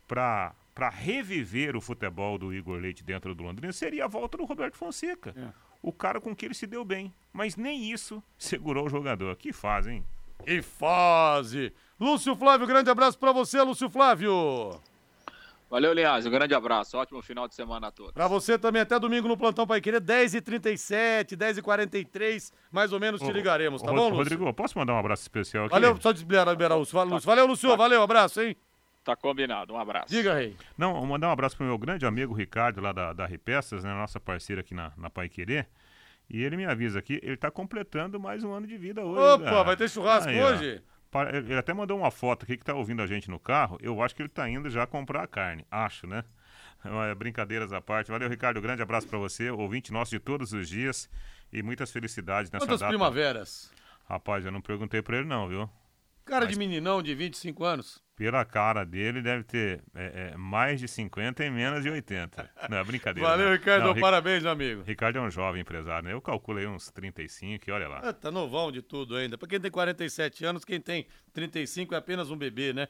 [0.08, 4.46] para para reviver o futebol do Igor Leite dentro do Londrina, seria a volta do
[4.46, 5.34] Roberto Fonseca.
[5.36, 5.52] É.
[5.82, 7.12] O cara com que ele se deu bem.
[7.32, 9.36] Mas nem isso segurou o jogador.
[9.36, 10.02] Que faz, hein?
[10.46, 11.72] E fase!
[11.98, 14.80] Lúcio Flávio, grande abraço para você, Lúcio Flávio.
[15.70, 16.26] Valeu, Linhares.
[16.26, 16.98] Um grande abraço.
[16.98, 18.12] Ótimo final de semana a todos.
[18.12, 23.30] Para você também, até domingo no Plantão Pai Querer, 10h37, 10h43, mais ou menos, te
[23.30, 24.16] ligaremos, tá ô, bom, Lúcio?
[24.16, 25.72] Rodrigo, posso mandar um abraço especial aqui?
[25.72, 26.96] Valeu, só liberar, liberar o Lúcio.
[27.24, 28.56] Valeu, Lúcio, valeu, abraço, hein?
[29.04, 30.08] Tá combinado, um abraço.
[30.08, 30.56] Diga, Rei.
[30.76, 33.94] Não, vou mandar um abraço pro meu grande amigo Ricardo, lá da, da Ripeças, né,
[33.94, 35.68] nossa parceira aqui na, na Pai Querer.
[36.30, 39.20] E ele me avisa aqui, ele tá completando mais um ano de vida hoje.
[39.20, 39.62] Opa, cara.
[39.64, 40.50] vai ter churrasco Aí, ó.
[40.50, 40.82] hoje?
[41.34, 43.76] Ele até mandou uma foto aqui que tá ouvindo a gente no carro.
[43.82, 45.64] Eu acho que ele tá indo já comprar a carne.
[45.70, 46.24] Acho, né?
[46.82, 48.10] É, Brincadeiras à parte.
[48.10, 48.58] Valeu, Ricardo.
[48.58, 51.10] Grande abraço para você, ouvinte nosso de todos os dias.
[51.52, 52.88] E muitas felicidades nessa Quantas data.
[52.90, 53.70] primaveras?
[54.08, 55.68] Rapaz, eu não perguntei pra ele, não, viu?
[56.24, 58.02] Cara Mas- de meninão de 25 anos.
[58.20, 62.50] Pela cara dele, deve ter é, é, mais de 50 e menos de 80.
[62.68, 63.26] Não, é brincadeira.
[63.26, 63.54] Valeu, né?
[63.54, 63.82] Ricardo.
[63.86, 64.82] Não, Ri- parabéns, meu amigo.
[64.82, 66.12] Ricardo é um jovem empresário, né?
[66.12, 68.00] Eu calculei uns 35 e olha lá.
[68.04, 69.38] Ah, tá novão de tudo ainda.
[69.38, 72.88] Pra quem tem 47 anos, quem tem 35 é apenas um bebê, né?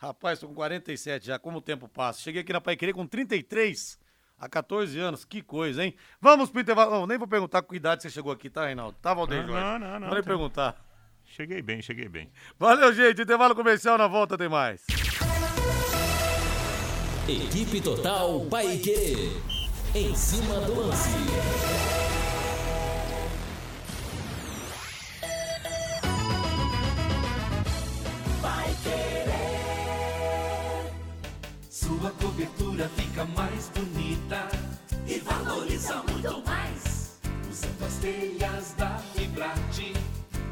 [0.00, 2.20] Rapaz, tô com 47 já, como o tempo passa.
[2.20, 3.96] Cheguei aqui na Pai Querer com 33
[4.36, 5.24] há 14 anos.
[5.24, 5.94] Que coisa, hein?
[6.20, 6.90] Vamos pro intervalo.
[6.90, 8.98] Não, nem vou perguntar com que idade você chegou aqui, tá, Reinaldo?
[9.00, 10.28] Tá, Valdeir Não, não, não, não, Vou nem tá.
[10.28, 10.91] perguntar.
[11.34, 12.30] Cheguei bem, cheguei bem.
[12.58, 13.22] Valeu, gente.
[13.22, 14.82] Intervalo comercial na volta tem mais.
[17.26, 19.32] Equipe Total Paique.
[19.94, 21.08] Em cima do lance.
[31.70, 34.48] Sua cobertura fica mais bonita
[35.06, 37.18] e valoriza muito mais.
[37.50, 39.94] Usando as telhas da Fibrate,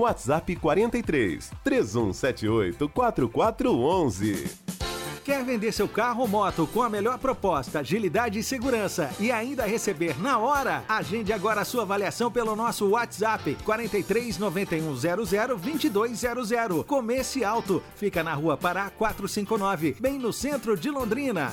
[0.00, 4.80] WhatsApp 43 3178 4411.
[5.22, 9.66] Quer vender seu carro ou moto com a melhor proposta, agilidade e segurança e ainda
[9.66, 10.82] receber na hora?
[10.88, 16.86] Agende agora a sua avaliação pelo nosso WhatsApp 43 9100 2200.
[16.86, 21.52] Comece Alto, fica na rua Pará 459, bem no centro de Londrina.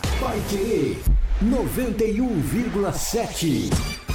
[0.50, 0.98] Querer
[1.44, 4.07] 91,7.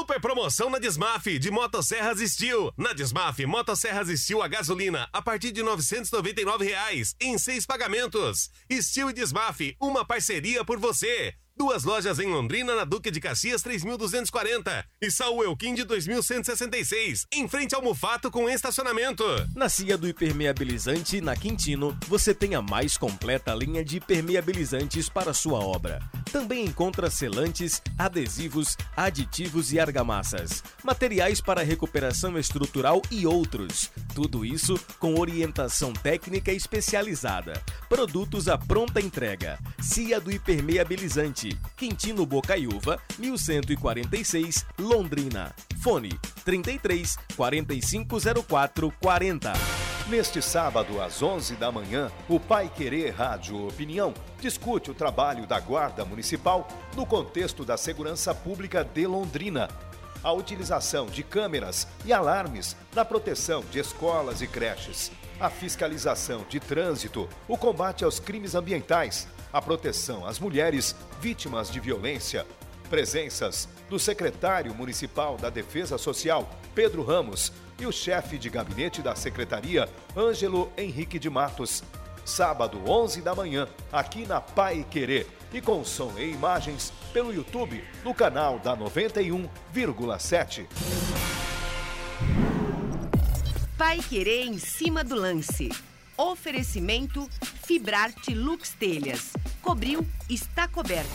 [0.00, 2.72] Super promoção na Desmaf de Motosserras Steel.
[2.74, 8.50] Na Desmaf, Motosserras Steel a gasolina a partir de 999 reais, em seis pagamentos.
[8.72, 11.34] Steel e Desmaf, uma parceria por você.
[11.60, 17.46] Duas lojas em Londrina, na Duque de Caxias 3240 e Saul Elquim de 2166, em
[17.46, 19.22] frente ao Mufato com estacionamento.
[19.54, 25.34] Na Cia do Hipermeabilizante, na Quintino, você tem a mais completa linha de hipermeabilizantes para
[25.34, 26.00] sua obra.
[26.32, 33.90] Também encontra selantes, adesivos, aditivos e argamassas, materiais para recuperação estrutural e outros.
[34.14, 37.62] Tudo isso com orientação técnica especializada.
[37.86, 39.58] Produtos à pronta entrega.
[39.78, 41.49] Cia do Hipermeabilizante.
[41.76, 45.54] Quintino Bocaiúva, 1146, Londrina.
[45.82, 46.10] Fone
[46.44, 49.52] 33 4504 40.
[50.10, 55.60] Neste sábado, às 11 da manhã, o Pai Querer Rádio Opinião discute o trabalho da
[55.60, 59.68] Guarda Municipal no contexto da segurança pública de Londrina.
[60.22, 66.58] A utilização de câmeras e alarmes na proteção de escolas e creches, a fiscalização de
[66.58, 72.46] trânsito, o combate aos crimes ambientais, a proteção às mulheres vítimas de violência.
[72.88, 79.14] Presenças do secretário municipal da Defesa Social, Pedro Ramos, e o chefe de gabinete da
[79.14, 81.82] secretaria, Ângelo Henrique de Matos.
[82.24, 85.26] Sábado, 11 da manhã, aqui na Pai Querer.
[85.52, 90.66] E com som e imagens pelo YouTube, no canal da 91,7.
[93.76, 95.70] Pai Querer em cima do lance.
[96.20, 97.26] Oferecimento
[97.64, 99.32] Fibrarte Lux Telhas.
[99.62, 101.08] Cobriu, está coberto.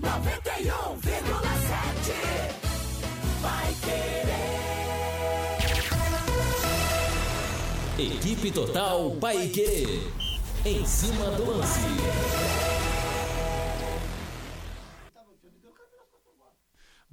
[0.00, 1.02] 91,7
[3.42, 4.54] Vai querer.
[8.14, 10.00] Equipe Total Paique.
[10.64, 11.80] Em cima do lance.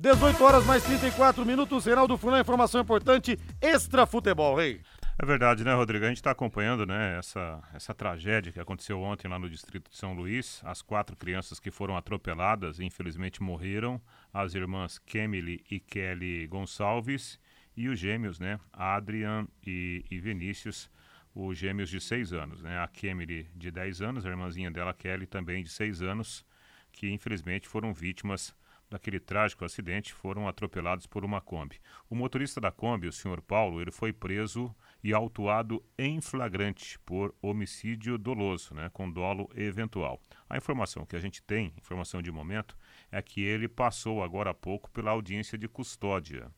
[0.02, 1.86] Dezoito horas mais 34 minutos.
[1.86, 4.82] Reinaldo Fulan, informação importante, extra futebol, rei.
[5.16, 6.04] É verdade, né, Rodrigo?
[6.04, 9.96] A gente está acompanhando né, essa, essa tragédia que aconteceu ontem lá no distrito de
[9.96, 10.60] São Luís.
[10.66, 14.02] As quatro crianças que foram atropeladas, infelizmente morreram.
[14.34, 17.40] As irmãs Kemily e Kelly Gonçalves
[17.78, 20.90] e os gêmeos, né, Adrian e, e Vinícius,
[21.36, 22.64] os gêmeos de seis anos.
[22.64, 22.80] Né?
[22.80, 26.44] A Kemily de 10 anos, a irmãzinha dela, Kelly, também de seis anos,
[26.92, 28.52] que infelizmente foram vítimas
[28.92, 31.80] daquele trágico acidente, foram atropelados por uma Kombi.
[32.10, 37.34] O motorista da Kombi, o senhor Paulo, ele foi preso e autuado em flagrante por
[37.42, 40.22] homicídio doloso, né, com dolo eventual.
[40.50, 42.78] A informação que a gente tem, informação de momento,
[43.10, 46.52] é que ele passou agora há pouco pela audiência de custódia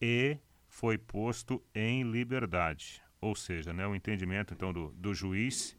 [0.00, 3.02] e foi posto em liberdade.
[3.20, 5.76] Ou seja, né, o entendimento então do, do juiz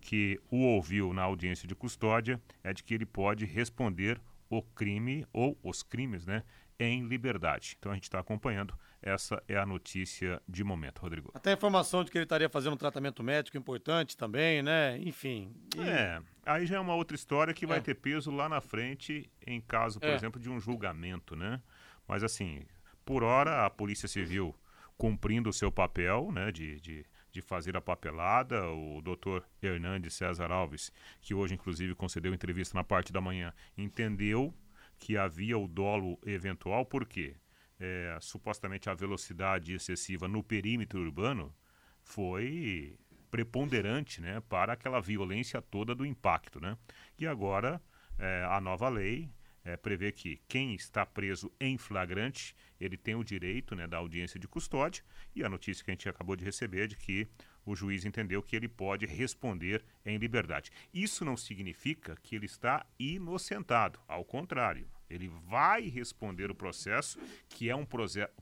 [0.00, 5.26] que o ouviu na audiência de custódia é de que ele pode responder o crime
[5.32, 6.42] ou os crimes, né,
[6.78, 7.76] em liberdade.
[7.78, 8.74] Então a gente está acompanhando.
[9.00, 11.30] Essa é a notícia de momento, Rodrigo.
[11.34, 14.98] Até a informação de que ele estaria fazendo um tratamento médico importante também, né?
[14.98, 15.54] Enfim.
[15.76, 15.80] E...
[15.80, 17.68] É, aí já é uma outra história que é.
[17.68, 20.14] vai ter peso lá na frente em caso, por é.
[20.14, 21.62] exemplo, de um julgamento, né?
[22.08, 22.64] Mas assim,
[23.04, 24.54] por hora a Polícia Civil
[24.96, 27.06] cumprindo o seu papel, né, de, de
[27.38, 28.68] de fazer a papelada.
[28.70, 34.52] O doutor Hernandes César Alves, que hoje inclusive concedeu entrevista na parte da manhã, entendeu
[34.98, 37.36] que havia o dolo eventual, porque
[37.78, 41.54] é, supostamente a velocidade excessiva no perímetro urbano
[42.02, 42.98] foi
[43.30, 46.60] preponderante né, para aquela violência toda do impacto.
[46.60, 46.76] Né?
[47.16, 47.80] E agora
[48.18, 49.30] é, a nova lei
[49.68, 54.40] é, prevê que quem está preso em flagrante ele tem o direito né, da audiência
[54.40, 55.04] de custódia
[55.36, 57.28] e a notícia que a gente acabou de receber é de que
[57.66, 60.70] o juiz entendeu que ele pode responder em liberdade.
[60.94, 67.68] Isso não significa que ele está inocentado, ao contrário, ele vai responder o processo, que
[67.68, 67.86] é um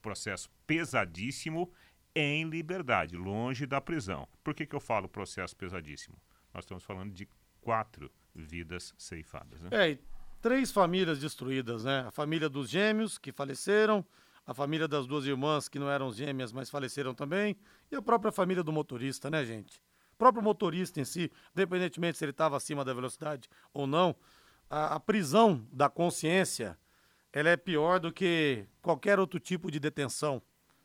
[0.00, 1.72] processo pesadíssimo,
[2.14, 4.28] em liberdade, longe da prisão.
[4.44, 6.16] Por que, que eu falo processo pesadíssimo?
[6.54, 7.28] Nós estamos falando de
[7.60, 9.60] quatro vidas ceifadas.
[9.60, 9.70] Né?
[9.72, 9.98] É,
[10.40, 12.04] três famílias destruídas, né?
[12.06, 14.04] A família dos gêmeos que faleceram,
[14.46, 17.56] a família das duas irmãs que não eram gêmeas, mas faleceram também,
[17.90, 19.78] e a própria família do motorista, né, gente?
[20.14, 24.14] O próprio motorista em si, independentemente se ele estava acima da velocidade ou não,
[24.70, 26.78] a, a prisão da consciência
[27.32, 30.40] ela é pior do que qualquer outro tipo de detenção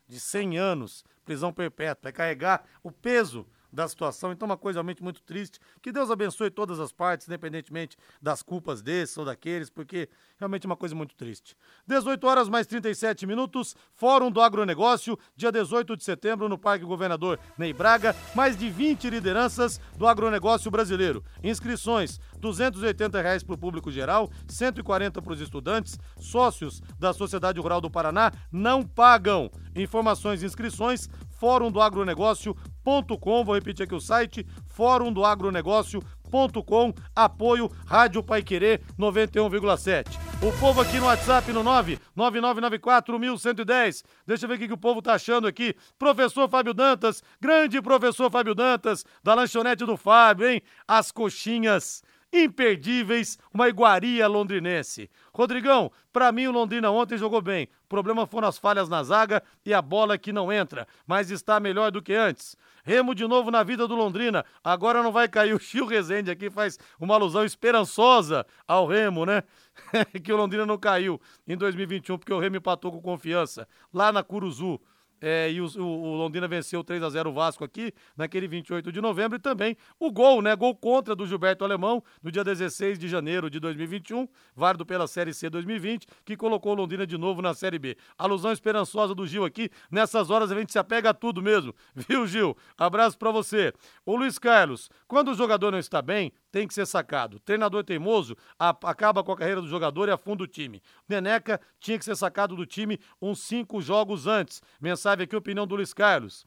[0.06, 4.32] de 100 anos, prisão perpétua, é carregar o peso da situação.
[4.32, 5.58] Então, uma coisa realmente muito triste.
[5.80, 10.08] Que Deus abençoe todas as partes, independentemente das culpas desses ou daqueles, porque
[10.38, 11.56] realmente é uma coisa muito triste.
[11.86, 17.38] 18 horas mais 37 minutos, Fórum do Agronegócio, dia 18 de setembro, no Parque Governador
[17.56, 18.14] Ney Braga.
[18.34, 21.24] Mais de 20 lideranças do agronegócio brasileiro.
[21.42, 25.98] Inscrições: 280 reais para o público geral, 140 para os estudantes.
[26.18, 29.50] Sócios da Sociedade Rural do Paraná não pagam.
[29.74, 31.08] Informações e inscrições,
[31.42, 33.44] Fórum do Agronegócio.com.
[33.44, 36.94] Vou repetir aqui o site, Fórum do Agronegócio.com.
[37.16, 40.06] Apoio Rádio Paiquerê 91,7.
[40.40, 44.04] O povo aqui no WhatsApp no 999941110.
[44.24, 45.74] Deixa eu ver o que o povo tá achando aqui.
[45.98, 50.62] Professor Fábio Dantas, grande professor Fábio Dantas, da lanchonete do Fábio, hein?
[50.86, 55.10] As coxinhas imperdíveis, uma iguaria londrinense.
[55.34, 57.68] Rodrigão, para mim o Londrina ontem jogou bem.
[57.84, 61.60] O problema foram as falhas na zaga e a bola que não entra, mas está
[61.60, 62.56] melhor do que antes.
[62.84, 64.44] Remo de novo na vida do Londrina.
[64.64, 65.54] Agora não vai cair.
[65.54, 69.44] O Chio Rezende aqui faz uma alusão esperançosa ao Remo, né?
[70.22, 74.22] que o Londrina não caiu em 2021 porque o Remo empatou com confiança lá na
[74.22, 74.80] Curuzu.
[75.22, 79.00] É, e o, o, Londrina venceu 3 a 0 o Vasco aqui, naquele 28 de
[79.00, 80.56] novembro, e também o gol, né?
[80.56, 85.32] Gol contra do Gilberto Alemão, no dia 16 de janeiro de 2021, válido pela Série
[85.32, 87.96] C 2020, que colocou o Londrina de novo na Série B.
[88.18, 92.26] Alusão esperançosa do Gil aqui, nessas horas a gente se apega a tudo mesmo, viu,
[92.26, 92.56] Gil?
[92.76, 93.72] Abraço para você.
[94.04, 97.40] O Luiz Carlos, quando o jogador não está bem, tem que ser sacado.
[97.40, 100.82] Treinador teimoso a, acaba com a carreira do jogador e afunda o time.
[101.08, 104.62] Neneca tinha que ser sacado do time uns cinco jogos antes.
[104.80, 106.44] Mensagem aqui, opinião do Luiz Carlos.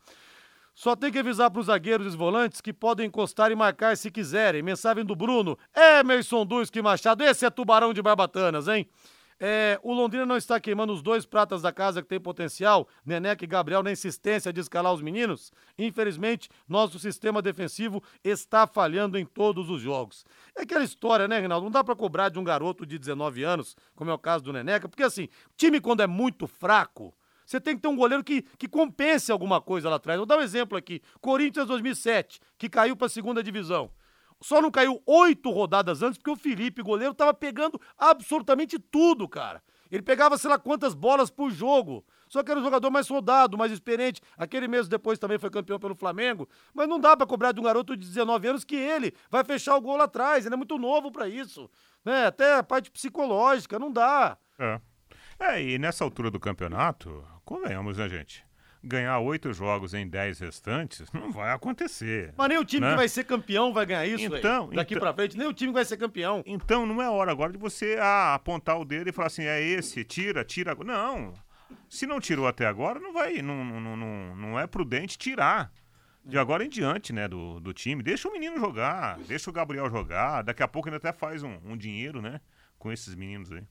[0.75, 3.97] Só tem que avisar para os zagueiros e os volantes que podem encostar e marcar
[3.97, 4.61] se quiserem.
[4.61, 5.57] Mensagem do Bruno.
[5.73, 8.87] Emerson Duski Machado, esse é tubarão de barbatanas, hein?
[9.39, 13.43] É, o Londrina não está queimando os dois pratas da casa que tem potencial, Neneca
[13.43, 15.51] e Gabriel, na insistência de escalar os meninos?
[15.77, 20.25] Infelizmente, nosso sistema defensivo está falhando em todos os jogos.
[20.55, 21.65] É aquela história, né, Reinaldo?
[21.65, 24.53] Não dá para cobrar de um garoto de 19 anos, como é o caso do
[24.53, 27.13] Neneca, porque assim, time quando é muito fraco,
[27.45, 30.17] você tem que ter um goleiro que, que compense alguma coisa lá atrás.
[30.17, 33.91] Vou dar um exemplo aqui: Corinthians 2007, que caiu para a segunda divisão.
[34.45, 39.59] Só não caiu oito rodadas antes porque o Felipe, goleiro, tava pegando absolutamente tudo, cara.
[39.89, 42.05] Ele pegava sei lá quantas bolas por jogo.
[42.27, 44.21] Só que era um jogador mais soldado, mais experiente.
[44.37, 46.47] Aquele mesmo depois também foi campeão pelo Flamengo.
[46.75, 49.75] Mas não dá para cobrar de um garoto de 19 anos que ele vai fechar
[49.77, 50.45] o gol lá atrás.
[50.45, 51.67] Ele é muito novo para isso.
[52.05, 52.27] Né?
[52.27, 54.37] Até a parte psicológica, não dá.
[54.59, 54.79] É.
[55.39, 58.44] É, e nessa altura do campeonato, convenhamos, né, gente?
[58.85, 62.33] Ganhar oito jogos em dez restantes, não vai acontecer.
[62.37, 62.91] Mas nem o time né?
[62.91, 65.37] que vai ser campeão vai ganhar isso, então, daqui então, pra frente.
[65.37, 66.43] Nem o time que vai ser campeão.
[66.45, 69.61] Então não é hora agora de você ah, apontar o dedo e falar assim, é
[69.61, 70.75] esse, tira, tira.
[70.75, 71.33] Não.
[71.89, 75.71] Se não tirou até agora, não vai, não, não, não, não é prudente tirar.
[76.23, 78.01] De agora em diante, né, do, do time.
[78.01, 80.41] Deixa o menino jogar, deixa o Gabriel jogar.
[80.41, 82.41] Daqui a pouco ele até faz um, um dinheiro, né,
[82.79, 83.63] com esses meninos aí.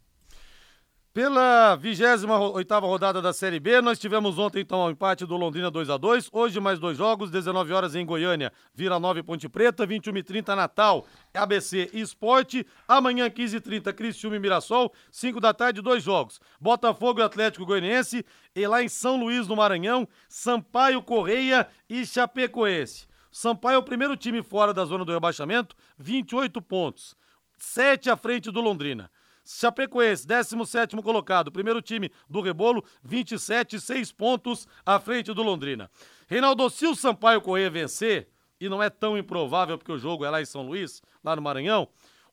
[1.14, 5.88] Pela 28 rodada da Série B, nós tivemos ontem então o empate do Londrina 2
[5.88, 9.86] a 2 Hoje mais dois jogos, 19 horas em Goiânia, Vila Nova e Ponte Preta,
[9.86, 12.66] 21 e 30 Natal, ABC e Esporte.
[12.88, 16.40] Amanhã, 15 e 30 Criciúma e Mirassol, 5 da tarde, dois jogos.
[16.60, 18.26] Botafogo e Atlético Goianiense.
[18.52, 23.06] E lá em São Luís, no Maranhão, Sampaio Correia e Chapecoense.
[23.30, 27.14] Sampaio é o primeiro time fora da zona do rebaixamento, 28 pontos.
[27.56, 29.08] 7 à frente do Londrina.
[29.44, 31.52] Chapecoense, 17 colocado.
[31.52, 35.90] Primeiro time do Rebolo, 27, 6 pontos à frente do Londrina.
[36.26, 38.28] Reinaldo, se o Sampaio Correia vencer,
[38.58, 41.42] e não é tão improvável porque o jogo é lá em São Luís, lá no
[41.42, 41.88] Maranhão,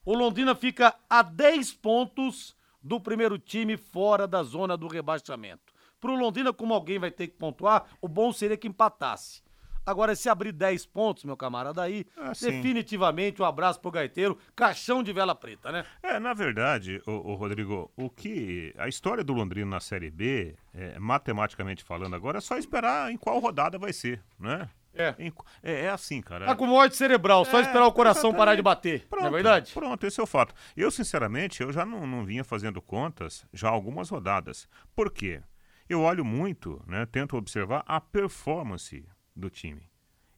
[0.05, 5.73] o Londrina fica a 10 pontos do primeiro time fora da zona do rebaixamento.
[5.99, 9.43] Para o Londrina, como alguém vai ter que pontuar, o bom seria que empatasse.
[9.85, 15.01] Agora, se abrir 10 pontos, meu camarada, aí, Ah, definitivamente um abraço pro gaiteiro, caixão
[15.01, 15.85] de vela preta, né?
[16.03, 18.73] É, na verdade, o, Rodrigo, o que.
[18.77, 23.17] A história do Londrina na Série B, é, matematicamente falando agora, é só esperar em
[23.17, 24.69] qual rodada vai ser, né?
[24.93, 25.15] É.
[25.63, 26.45] É, é assim, cara.
[26.45, 29.31] Tá com morte cerebral, só É, esperar o coração parar de bater, Pronto, não é
[29.31, 29.73] verdade?
[29.73, 30.53] Pronto, esse é o fato.
[30.75, 34.67] Eu, sinceramente, eu já não, não vinha fazendo contas já algumas rodadas.
[34.93, 35.41] Por quê?
[35.87, 39.05] Eu olho muito, né, tento observar a performance
[39.35, 39.89] do time.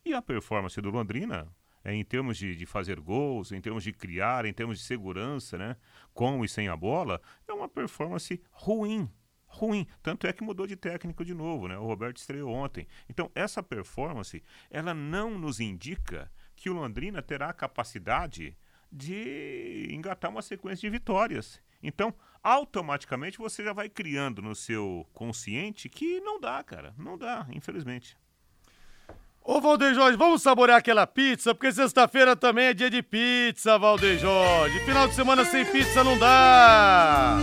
[0.06, 1.48] E a performance do Londrina,
[1.84, 5.58] é, em termos de, de fazer gols, em termos de criar, em termos de segurança,
[5.58, 5.78] né,
[6.14, 9.10] com e sem a bola, é uma performance ruim.
[9.46, 9.86] Ruim.
[10.02, 11.78] Tanto é que mudou de técnico de novo, né?
[11.78, 12.88] O Roberto estreou ontem.
[13.08, 18.58] Então, essa performance, ela não nos indica que o Londrina terá a capacidade
[18.91, 21.62] de engatar uma sequência de vitórias.
[21.84, 26.96] Então, automaticamente você já vai criando no seu consciente que não dá, cara.
[26.98, 28.18] Não dá, infelizmente.
[29.46, 34.18] Ô, Valdeir Jorge, vamos saborear aquela pizza, porque sexta-feira também é dia de pizza, Valdeir
[34.18, 34.80] Jorge.
[34.86, 37.39] Final de semana sem pizza não dá.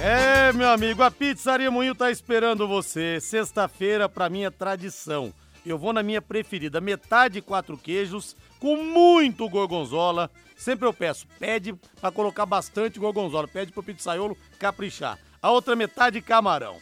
[0.00, 3.18] É, meu amigo, a Pizzaria Moinho tá esperando você.
[3.20, 5.34] Sexta-feira, pra mim, é tradição.
[5.66, 10.30] Eu vou na minha preferida, metade quatro queijos, com muito gorgonzola.
[10.54, 13.48] Sempre eu peço, pede pra colocar bastante gorgonzola.
[13.48, 15.18] Pede pro pizzaiolo caprichar.
[15.42, 16.76] A outra metade, camarão.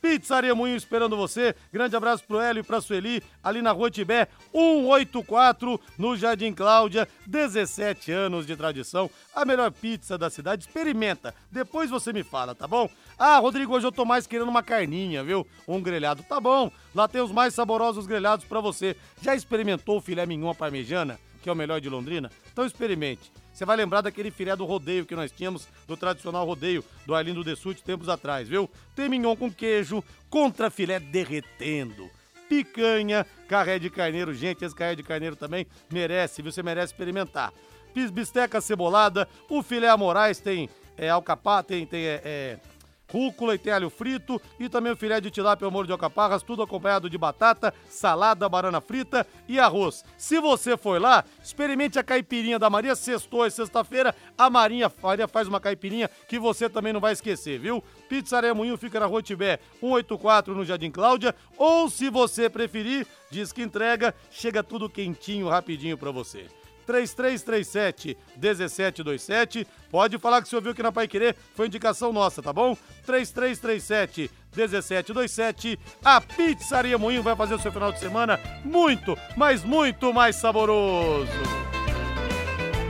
[0.00, 1.54] Pizzaria Moinho esperando você.
[1.72, 7.08] Grande abraço pro Hélio e pra Sueli, ali na Rua Tibé, 184, no Jardim Cláudia.
[7.26, 9.10] 17 anos de tradição.
[9.34, 10.64] A melhor pizza da cidade.
[10.64, 11.34] Experimenta.
[11.50, 12.88] Depois você me fala, tá bom?
[13.18, 15.46] Ah, Rodrigo, hoje eu tô mais querendo uma carninha, viu?
[15.66, 16.22] Um grelhado.
[16.22, 16.70] Tá bom.
[16.94, 18.96] Lá tem os mais saborosos grelhados pra você.
[19.22, 22.28] Já experimentou o filé mignon parmejana, que é o melhor de Londrina?
[22.52, 23.30] Então experimente.
[23.52, 27.44] Você vai lembrar daquele filé do rodeio que nós tínhamos, do tradicional rodeio do Arlindo
[27.44, 28.68] Dessute tempos atrás, viu?
[28.96, 32.10] Tem mignon com queijo, contra filé derretendo.
[32.48, 34.34] Picanha, carré de carneiro.
[34.34, 36.50] Gente, esse carré de carneiro também merece, viu?
[36.50, 37.52] Você merece experimentar.
[38.12, 40.68] Bisteca cebolada, o filé a Moraes tem
[40.98, 42.58] é, alcapá, tem, tem é, é,
[43.10, 46.42] rúcula e tem alho frito e também o filé de tilápia ao molho de alcaparras,
[46.42, 50.04] tudo acompanhado de batata, salada, banana frita e arroz.
[50.16, 55.28] Se você for lá, experimente a caipirinha da Maria, sextou e sexta-feira, a Marinha, Maria
[55.28, 57.82] faz uma caipirinha que você também não vai esquecer, viu?
[58.08, 63.52] Pizzaria Moinho fica na Rua Tibé, 184 no Jardim Cláudia, ou se você preferir, diz
[63.52, 66.46] que entrega, chega tudo quentinho, rapidinho pra você.
[66.86, 69.66] 3337 1727.
[69.90, 72.76] Pode falar que você ouviu aqui na Pai Querer, foi indicação nossa, tá bom?
[73.04, 75.78] 3337 1727.
[76.04, 81.30] A Pizzaria Moinho vai fazer o seu final de semana muito, mas muito mais saboroso.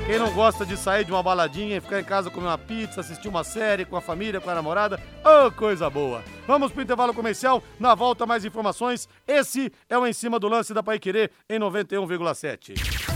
[0.06, 3.00] Quem não gosta de sair de uma baladinha e ficar em casa comer uma pizza,
[3.00, 6.22] assistir uma série com a família, com a namorada, ô coisa boa.
[6.46, 9.08] Vamos pro intervalo comercial, na volta mais informações.
[9.26, 13.15] Esse é o Em Cima do Lance da Pai Querer em 91,7.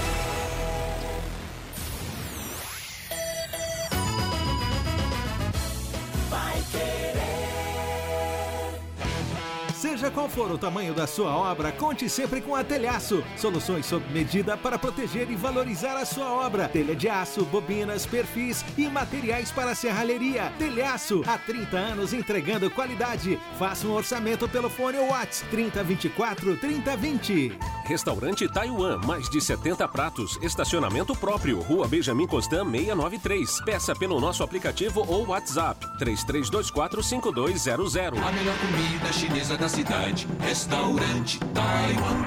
[10.01, 13.23] Seja qual for o tamanho da sua obra, conte sempre com a Telhaço.
[13.37, 16.67] Soluções sob medida para proteger e valorizar a sua obra.
[16.67, 20.51] Telha de aço, bobinas, perfis e materiais para serralheria.
[20.57, 23.39] Telhaço, há 30 anos entregando qualidade.
[23.59, 27.59] Faça um orçamento pelo fone ou WhatsApp 3024 3020.
[27.85, 33.61] Restaurante Taiwan, mais de 70 pratos, estacionamento próprio, Rua Benjamin Constant 693.
[33.65, 38.17] Peça pelo nosso aplicativo ou WhatsApp 33245200.
[38.17, 39.90] A melhor comida chinesa da cidade.
[40.39, 42.23] Restaurante Taiwan.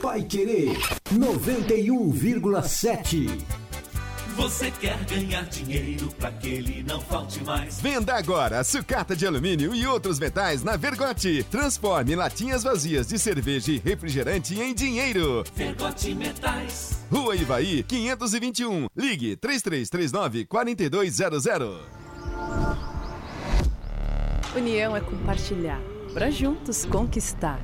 [0.00, 0.74] Pai Querer
[1.12, 3.44] 91,7.
[4.34, 7.78] Você quer ganhar dinheiro pra que ele não falte mais?
[7.78, 11.44] Venda agora sucata de alumínio e outros metais na Vergote.
[11.50, 15.44] Transforme latinhas vazias de cerveja e refrigerante em dinheiro.
[15.54, 17.00] Vergote Metais.
[17.12, 18.88] Rua Ivaí, 521.
[18.96, 21.80] Ligue 3339 4200.
[24.56, 25.80] União é compartilhar,
[26.14, 27.58] para juntos conquistar.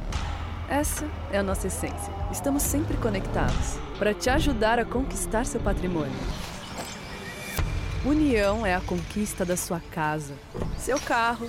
[0.69, 2.13] Essa é a nossa essência.
[2.33, 6.13] Estamos sempre conectados para te ajudar a conquistar seu patrimônio.
[8.05, 10.35] União é a conquista da sua casa,
[10.79, 11.49] seu carro,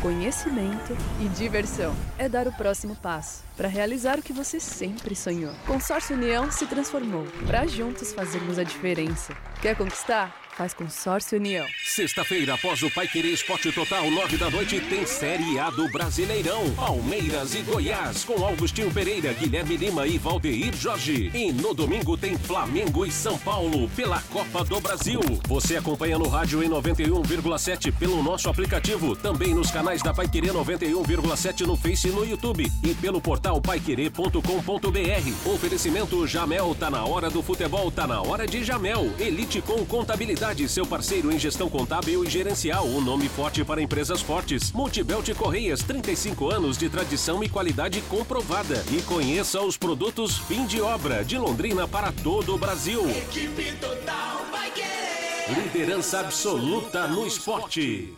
[0.00, 1.96] conhecimento e diversão.
[2.18, 5.52] É dar o próximo passo para realizar o que você sempre sonhou.
[5.66, 9.34] Consórcio União se transformou para juntos fazermos a diferença.
[9.62, 10.45] Quer conquistar?
[10.56, 11.66] Faz Consórcio União.
[11.84, 16.70] Sexta-feira, após o Pai Querer Esporte Total, nove da noite, tem Série A do Brasileirão.
[16.74, 21.30] Palmeiras e Goiás, com Augustinho Pereira, Guilherme Lima e Valdeir Jorge.
[21.34, 25.20] E no domingo tem Flamengo e São Paulo, pela Copa do Brasil.
[25.46, 30.52] Você acompanha no rádio em 91,7 pelo nosso aplicativo, também nos canais da Pai Querer
[30.54, 35.50] 91,7 no Face e no YouTube e pelo portal paiquerê.com.br.
[35.52, 39.12] Oferecimento Jamel, tá na hora do futebol, tá na hora de Jamel.
[39.18, 42.86] Elite com Contabilidade, seu parceiro em gestão contábil e gerencial.
[42.86, 44.70] O um nome forte para empresas fortes.
[44.70, 48.84] Multibelt Correias, 35 anos de tradição e qualidade comprovada.
[48.92, 53.08] E conheça os produtos fim de obra de Londrina para todo o Brasil.
[53.10, 55.64] Equipe total vai querer.
[55.64, 58.14] Liderança absoluta no esporte.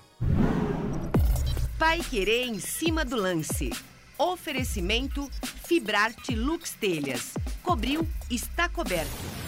[1.78, 3.72] Pai Querer em cima do lance.
[4.18, 5.30] Oferecimento
[5.66, 7.32] Fibrarte Lux Telhas.
[7.62, 9.47] Cobriu, está coberto.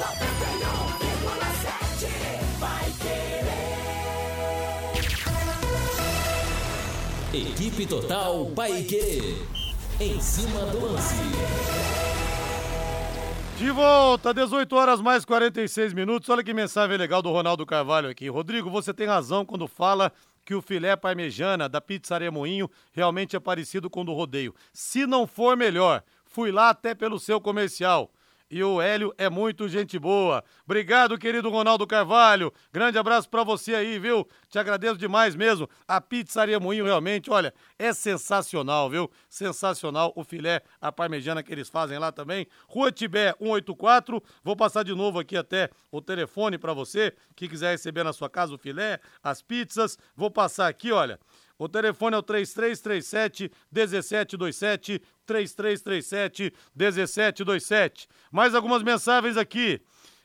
[0.00, 2.08] 91,7
[2.58, 3.70] vai querer.
[7.50, 9.34] Equipe Total Paiquerê.
[10.00, 11.16] Em cima do lance.
[13.58, 16.30] De volta, 18 horas mais 46 minutos.
[16.30, 18.30] Olha que mensagem legal do Ronaldo Carvalho aqui.
[18.30, 20.10] Rodrigo, você tem razão quando fala
[20.46, 24.54] que o filé parmejana da Pizzaria Moinho realmente é parecido com o do rodeio.
[24.72, 28.10] Se não for melhor, fui lá até pelo seu comercial.
[28.50, 30.42] E o Hélio é muito gente boa.
[30.64, 32.52] Obrigado, querido Ronaldo Carvalho.
[32.72, 34.26] Grande abraço para você aí, viu?
[34.48, 35.70] Te agradeço demais mesmo.
[35.86, 39.08] A Pizzaria Moinho realmente, olha, é sensacional, viu?
[39.28, 42.44] Sensacional o filé, a parmejana que eles fazem lá também.
[42.66, 44.20] Rua Tibé 184.
[44.42, 48.28] Vou passar de novo aqui até o telefone para você que quiser receber na sua
[48.28, 49.96] casa o filé, as pizzas.
[50.16, 51.20] Vou passar aqui, olha.
[51.60, 58.08] O telefone é o 3337 1727 3337 1727.
[58.32, 59.78] Mais algumas mensagens aqui.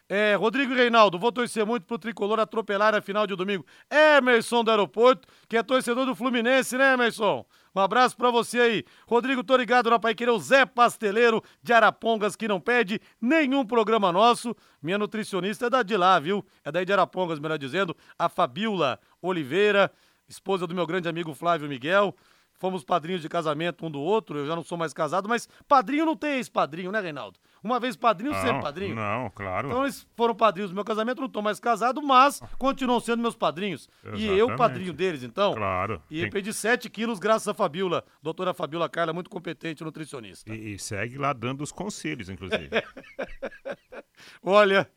[0.07, 3.65] É, Rodrigo Reinaldo, vou torcer muito pro tricolor atropelar a final de domingo.
[3.91, 7.45] Emerson do aeroporto, que é torcedor do Fluminense, né, Emerson?
[7.75, 8.85] Um abraço pra você aí.
[9.05, 14.11] Rodrigo, tô ligado na Paiqueira, o Zé Pasteleiro de Arapongas, que não pede nenhum programa
[14.13, 14.55] nosso.
[14.81, 16.45] Minha nutricionista é da de lá, viu?
[16.63, 17.93] É daí de Arapongas, melhor dizendo.
[18.17, 19.91] A Fabiola Oliveira
[20.27, 22.15] esposa do meu grande amigo Flávio Miguel.
[22.57, 26.05] Fomos padrinhos de casamento um do outro, eu já não sou mais casado, mas padrinho
[26.05, 27.37] não tem ex-padrinho, né, Reinaldo?
[27.61, 28.95] Uma vez padrinho, Não, sempre padrinho.
[28.95, 29.67] não, claro.
[29.67, 33.35] Então eles foram padrinhos do meu casamento, não estou mais casado, mas continuam sendo meus
[33.35, 33.89] padrinhos.
[34.13, 34.57] E eu, Exatamente.
[34.57, 35.53] padrinho deles, então.
[35.53, 36.01] Claro.
[36.09, 40.49] E Tem- perdi 7 quilos graças a Fabiola, doutora Fabiola Carla, muito competente nutricionista.
[40.53, 42.69] E, e segue lá dando os conselhos, inclusive.
[44.41, 44.89] Olha,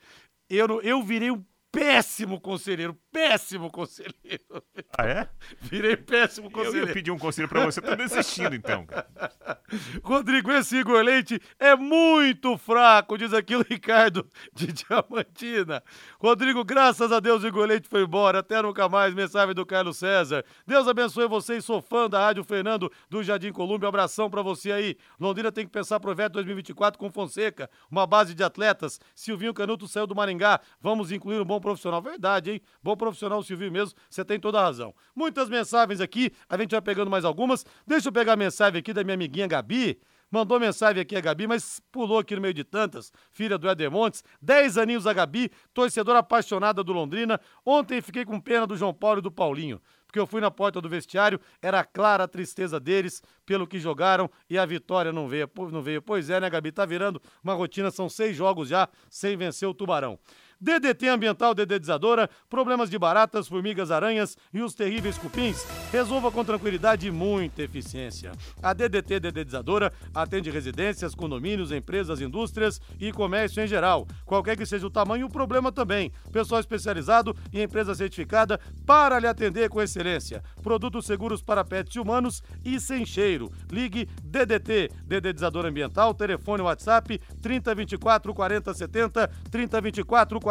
[0.48, 1.44] eu, eu virei um
[1.78, 4.62] péssimo conselheiro, péssimo conselheiro.
[4.98, 5.28] Ah, é?
[5.60, 6.88] Virei péssimo Eu conselheiro.
[6.88, 8.84] ia pedir um conselho pra você, tô desistindo então.
[8.84, 9.08] cara.
[10.02, 15.82] Rodrigo, esse Igor Leite é muito fraco, diz aqui o Ricardo de Diamantina.
[16.20, 18.40] Rodrigo, graças a Deus, o Igor Leite foi embora.
[18.40, 19.14] Até nunca mais.
[19.14, 20.44] Mensagem do Carlos César.
[20.66, 21.64] Deus abençoe vocês.
[21.64, 23.86] Sou fã da Rádio Fernando do Jardim Colúmbia.
[23.86, 24.96] Um abração pra você aí.
[25.20, 28.98] Londrina tem que pensar projeto 2024 com Fonseca, uma base de atletas.
[29.14, 30.60] Silvinho Canuto saiu do Maringá.
[30.80, 32.00] Vamos incluir um bom profissional.
[32.00, 32.60] Verdade, hein?
[32.82, 33.98] Bom profissional, Silvinho mesmo.
[34.08, 34.94] Você tem toda a razão.
[35.14, 36.32] Muitas mensagens aqui.
[36.48, 37.64] A gente vai pegando mais algumas.
[37.86, 40.00] Deixa eu pegar a mensagem aqui da minha amiguinha Gabi.
[40.30, 43.10] Mandou mensagem aqui a Gabi, mas pulou aqui no meio de tantas.
[43.30, 47.40] Filha do Éder Montes, 10 aninhos a Gabi, torcedora apaixonada do Londrina.
[47.64, 50.82] Ontem fiquei com pena do João Paulo e do Paulinho, porque eu fui na porta
[50.82, 55.50] do vestiário, era clara a tristeza deles pelo que jogaram e a vitória não veio.
[55.72, 56.02] Não veio.
[56.02, 56.72] Pois é, né, Gabi?
[56.72, 60.18] Tá virando uma rotina, são seis jogos já sem vencer o Tubarão.
[60.60, 67.06] DDT Ambiental Dedetizadora, problemas de baratas, formigas, aranhas e os terríveis cupins, resolva com tranquilidade
[67.06, 68.32] e muita eficiência.
[68.60, 74.08] A DDT Dedetizadora atende residências, condomínios, empresas, indústrias e comércio em geral.
[74.26, 76.10] Qualquer que seja o tamanho, o problema também.
[76.32, 80.42] Pessoal especializado e empresa certificada para lhe atender com excelência.
[80.60, 83.52] Produtos seguros para pets e humanos e sem cheiro.
[83.70, 90.47] Ligue DDT, Dedetizador Ambiental, telefone WhatsApp 3024 4070, 3024 4070.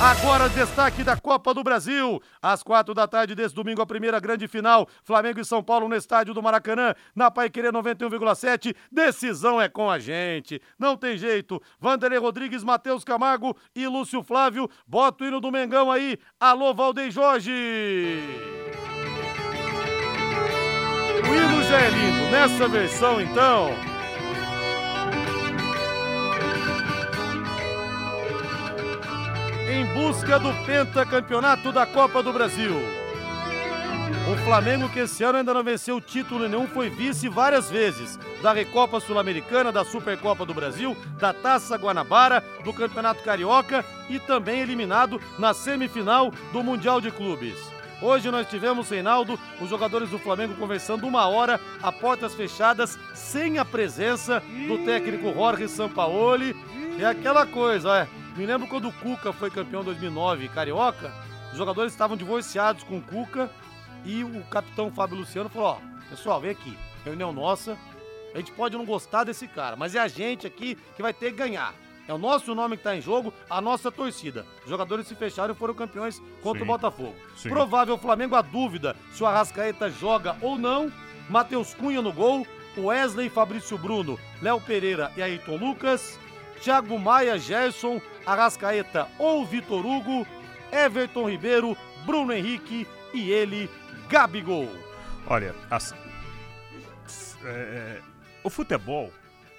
[0.00, 2.20] Agora destaque da Copa do Brasil.
[2.40, 4.86] Às quatro da tarde desse domingo, a primeira grande final.
[5.02, 8.76] Flamengo e São Paulo no estádio do Maracanã, na Paiquerê 91,7.
[8.92, 10.60] Decisão é com a gente.
[10.78, 11.60] Não tem jeito.
[11.80, 14.68] Vanderlei Rodrigues, Matheus Camargo e Lúcio Flávio.
[14.86, 16.18] Bota o hino do Mengão aí.
[16.38, 17.50] Alô, Valdeir Jorge.
[21.24, 22.30] O hino já é lindo.
[22.30, 23.95] Nessa versão, então.
[29.68, 32.72] Em busca do pentacampeonato da Copa do Brasil.
[34.32, 38.18] O Flamengo, que esse ano ainda não venceu título nenhum, foi vice várias vezes.
[38.42, 44.60] da Recopa Sul-Americana, da Supercopa do Brasil, da Taça Guanabara, do Campeonato Carioca e também
[44.60, 47.56] eliminado na semifinal do Mundial de Clubes.
[48.00, 53.58] Hoje nós tivemos, Reinaldo, os jogadores do Flamengo conversando uma hora a portas fechadas, sem
[53.58, 56.54] a presença do técnico Jorge Sampaoli.
[56.98, 58.25] E aquela coisa, é.
[58.36, 61.10] Me lembro quando o Cuca foi campeão 2009 carioca,
[61.50, 63.50] os jogadores estavam divorciados com o Cuca
[64.04, 67.78] e o capitão Fábio Luciano falou: Ó, pessoal, vem aqui, reunião nossa.
[68.34, 71.30] A gente pode não gostar desse cara, mas é a gente aqui que vai ter
[71.30, 71.72] que ganhar.
[72.06, 74.44] É o nosso nome que está em jogo, a nossa torcida.
[74.62, 76.64] Os jogadores se fecharam e foram campeões contra Sim.
[76.64, 77.14] o Botafogo.
[77.36, 77.48] Sim.
[77.48, 80.92] Provável Flamengo, a dúvida se o Arrascaeta joga ou não.
[81.30, 82.46] Matheus Cunha no gol.
[82.78, 86.20] Wesley, Fabrício Bruno, Léo Pereira e Ayrton Lucas.
[86.60, 90.26] Thiago Maia, Gerson, Arrascaeta ou Vitor Hugo.
[90.72, 93.70] Everton Ribeiro, Bruno Henrique e ele,
[94.08, 94.68] Gabigol.
[95.26, 95.94] Olha, as-
[97.44, 98.00] é,
[98.42, 99.12] o futebol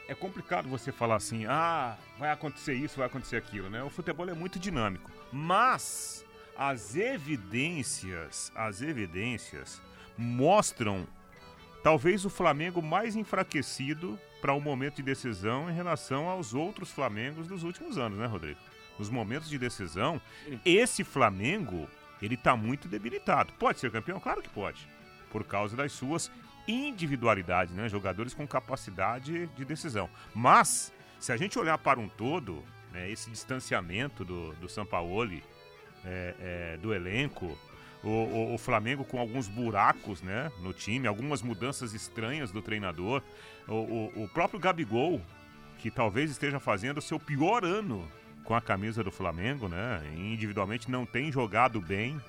[0.08, 3.82] é complicado você falar assim, ah, vai acontecer isso, vai acontecer aquilo, né?
[3.84, 6.26] O futebol é muito dinâmico, mas
[6.58, 9.82] as evidências, as evidências
[10.18, 11.08] mostram
[11.84, 17.48] talvez o Flamengo mais enfraquecido para um momento de decisão em relação aos outros Flamengos
[17.48, 18.60] dos últimos anos, né, Rodrigo?
[19.00, 20.20] Nos momentos de decisão,
[20.66, 21.88] esse Flamengo,
[22.22, 23.54] ele tá muito debilitado.
[23.54, 24.20] Pode ser campeão?
[24.20, 24.88] Claro que pode.
[25.32, 26.32] Por causa das suas
[26.68, 27.88] individualidades, né?
[27.90, 30.10] Jogadores com capacidade de decisão.
[30.34, 35.44] Mas, se a gente olhar para um todo, né, esse distanciamento do, do Sampaoli,
[36.06, 37.58] é, é, do elenco,
[38.04, 43.22] o, o- o Flamengo com alguns buracos né, no time, algumas mudanças estranhas do treinador,
[43.68, 45.22] o, o- o próprio Gabigol,
[45.78, 48.08] que talvez esteja fazendo o seu pior ano
[48.44, 50.02] com a camisa do Flamengo, né?
[50.16, 52.20] Individualmente não tem jogado bem.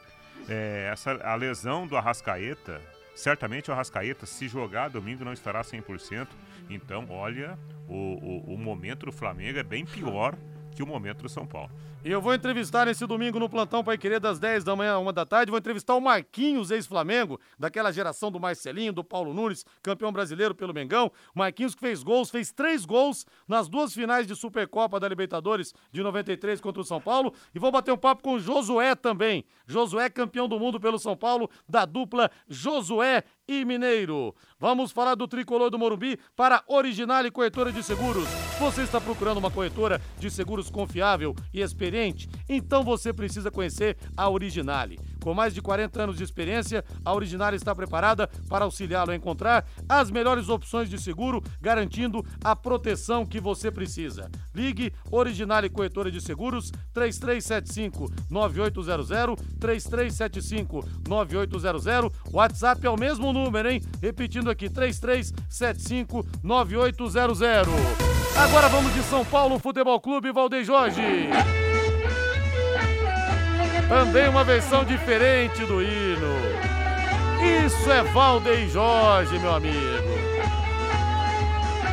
[0.48, 2.80] É, essa, a lesão do Arrascaeta,
[3.14, 6.26] certamente o Arrascaeta, se jogar domingo, não estará 100%.
[6.70, 7.58] Então, olha,
[7.88, 10.34] o, o, o momento do Flamengo é bem pior
[10.74, 11.70] que o momento do São Paulo.
[12.04, 14.98] E eu vou entrevistar nesse domingo no Plantão Pai Querer das 10 da manhã a
[15.00, 15.50] 1 da tarde.
[15.50, 20.72] Vou entrevistar o Marquinhos, ex-Flamengo, daquela geração do Marcelinho, do Paulo Nunes, campeão brasileiro pelo
[20.72, 21.10] Mengão.
[21.34, 26.00] Marquinhos que fez gols, fez três gols nas duas finais de Supercopa da Libertadores de
[26.00, 27.34] 93 contra o São Paulo.
[27.52, 29.44] E vou bater um papo com o Josué também.
[29.66, 34.34] Josué, campeão do mundo pelo São Paulo, da dupla Josué e Mineiro.
[34.60, 38.28] Vamos falar do tricolor do Morumbi para Originale Corretora de Seguros.
[38.58, 42.28] Você está procurando uma corretora de seguros confiável e experiente?
[42.48, 44.98] Então você precisa conhecer a Originale.
[45.22, 49.66] Com mais de 40 anos de experiência, a Originale está preparada para auxiliá-lo a encontrar
[49.88, 54.30] as melhores opções de seguro, garantindo a proteção que você precisa.
[54.54, 62.12] Ligue Originale Corretora de Seguros 3375 9800 3375 9800.
[62.32, 63.82] WhatsApp é o mesmo número, hein?
[64.00, 68.08] Repetindo aqui 3375 9800.
[68.36, 71.02] Agora vamos de São Paulo Futebol Clube Valdeir Jorge.
[73.88, 76.36] Também uma versão diferente do hino.
[77.64, 80.18] Isso é Valdeir Jorge, meu amigo.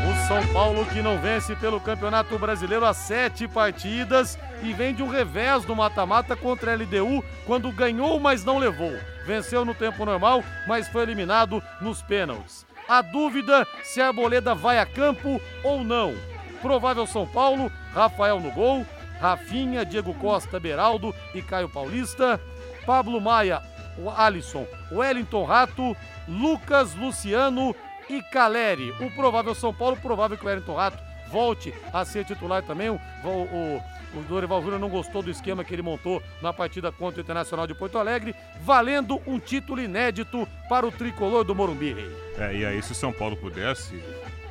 [0.06, 5.02] O São Paulo que não vence pelo Campeonato Brasileiro há sete partidas e vem de
[5.02, 8.92] um revés no mata-mata contra a LDU quando ganhou, mas não levou.
[9.26, 12.66] Venceu no tempo normal, mas foi eliminado nos pênaltis.
[12.90, 16.14] A dúvida se a Arboleda vai a campo ou não.
[16.62, 18.86] Provável São Paulo, Rafael no gol,
[19.20, 22.40] Rafinha, Diego Costa, Beraldo e Caio Paulista,
[22.86, 23.62] Pablo Maia,
[23.98, 25.96] o Alisson, Wellington Rato,
[26.28, 27.76] Lucas Luciano
[28.10, 28.92] e Caleri.
[29.00, 32.90] O provável São Paulo, provável que o Wellington Rato volte a ser titular também.
[32.90, 33.82] O, o,
[34.16, 37.68] o Dorival Júnior não gostou do esquema que ele montou na partida contra o Internacional
[37.68, 41.96] de Porto Alegre, valendo um título inédito para o tricolor do Morumbi.
[42.38, 44.02] É, e aí, se o São Paulo pudesse,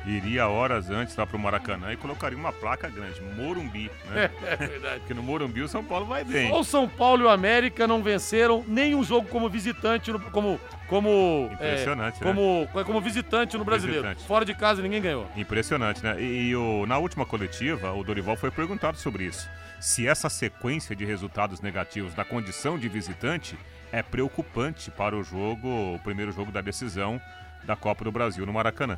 [0.07, 4.29] iria horas antes lá pro Maracanã e colocaria uma placa grande, Morumbi, né?
[4.45, 4.99] É verdade.
[4.99, 6.49] Porque no Morumbi o São Paulo vai bem.
[6.49, 10.59] Só o São Paulo e o América não venceram nenhum jogo como visitante, no- como
[10.87, 12.31] como Impressionante, é, né?
[12.33, 14.03] como como visitante no Brasileiro.
[14.03, 14.27] Visitante.
[14.27, 15.27] Fora de casa ninguém ganhou.
[15.35, 16.15] Impressionante, né?
[16.21, 19.49] E, e o- na última coletiva, o Dorival foi perguntado sobre isso.
[19.79, 23.57] Se essa sequência de resultados negativos na condição de visitante
[23.91, 27.19] é preocupante para o jogo, o primeiro jogo da decisão
[27.63, 28.97] da Copa do Brasil no Maracanã.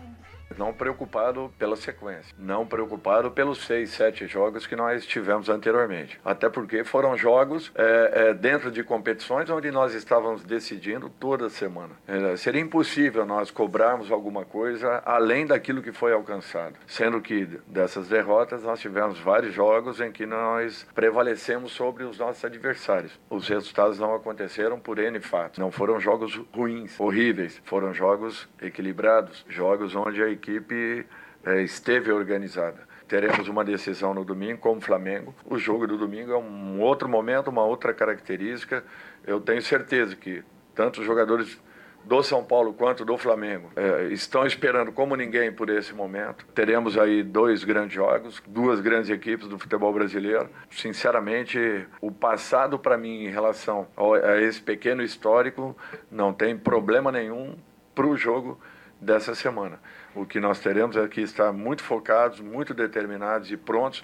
[0.57, 6.19] Não preocupado pela sequência, não preocupado pelos seis, sete jogos que nós tivemos anteriormente.
[6.23, 11.91] Até porque foram jogos é, é, dentro de competições onde nós estávamos decidindo toda semana.
[12.07, 16.75] É, seria impossível nós cobrarmos alguma coisa além daquilo que foi alcançado.
[16.87, 22.43] Sendo que dessas derrotas nós tivemos vários jogos em que nós prevalecemos sobre os nossos
[22.43, 23.19] adversários.
[23.29, 25.59] Os resultados não aconteceram por N fatos.
[25.59, 27.61] Não foram jogos ruins, horríveis.
[27.65, 31.05] Foram jogos equilibrados, jogos onde a equipe
[31.45, 32.87] é, esteve organizada.
[33.07, 35.33] Teremos uma decisão no domingo com o Flamengo.
[35.45, 38.83] O jogo do domingo é um outro momento, uma outra característica.
[39.25, 40.43] Eu tenho certeza que
[40.75, 41.59] tanto os jogadores
[42.03, 46.45] do São Paulo quanto do Flamengo é, estão esperando como ninguém por esse momento.
[46.53, 50.49] Teremos aí dois grandes jogos, duas grandes equipes do futebol brasileiro.
[50.69, 53.87] Sinceramente, o passado para mim em relação
[54.23, 55.75] a esse pequeno histórico
[56.09, 57.57] não tem problema nenhum
[57.93, 58.59] para o jogo
[59.01, 59.79] dessa semana.
[60.15, 64.03] O que nós teremos é que estar muito focados, muito determinados e prontos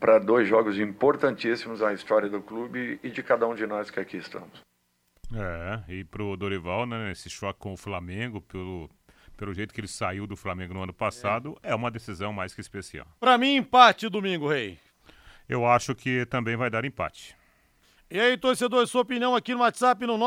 [0.00, 4.00] para dois jogos importantíssimos na história do clube e de cada um de nós que
[4.00, 4.60] aqui estamos.
[5.34, 8.90] É, e pro Dorival, né, esse choque com o Flamengo, pelo,
[9.36, 12.54] pelo jeito que ele saiu do Flamengo no ano passado, é, é uma decisão mais
[12.54, 13.06] que especial.
[13.20, 14.78] Para mim, empate domingo, Rei.
[15.48, 17.36] Eu acho que também vai dar empate.
[18.14, 20.18] E aí, torcedor, sua opinião aqui no WhatsApp no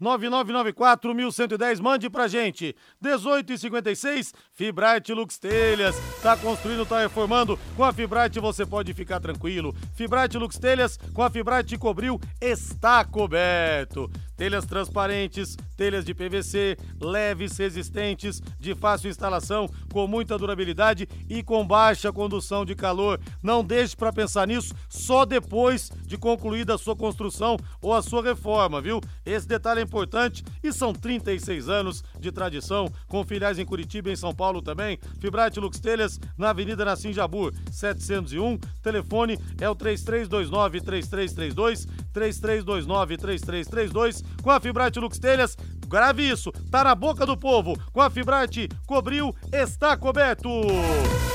[0.00, 1.80] 99994-1110.
[1.80, 2.76] Mande pra gente.
[3.02, 5.96] 1856, Fibrate Lux Telhas.
[6.22, 7.58] Tá construindo, tá reformando.
[7.74, 9.74] Com a Fibrate você pode ficar tranquilo.
[9.96, 14.08] Fibrate Lux Telhas, com a Fibrate Cobril, está coberto.
[14.36, 21.66] Telhas transparentes, telhas de PVC, leves, resistentes, de fácil instalação, com muita durabilidade e com
[21.66, 23.20] baixa condução de calor.
[23.42, 27.31] Não deixe para pensar nisso só depois de concluída a sua construção
[27.80, 29.00] ou a sua reforma, viu?
[29.24, 34.12] Esse detalhe é importante e são 36 anos de tradição, com filiais em Curitiba e
[34.12, 34.98] em São Paulo também.
[35.20, 38.58] Fibrate Lux Telhas, na Avenida Nassim Jabur, 701.
[38.82, 45.56] Telefone é o 3329 3332, 3329 3332 com a Fibrate Lux Telhas.
[45.92, 47.78] Grave isso, tá na boca do povo.
[47.92, 50.48] Com a Fibrate, cobriu, está coberto.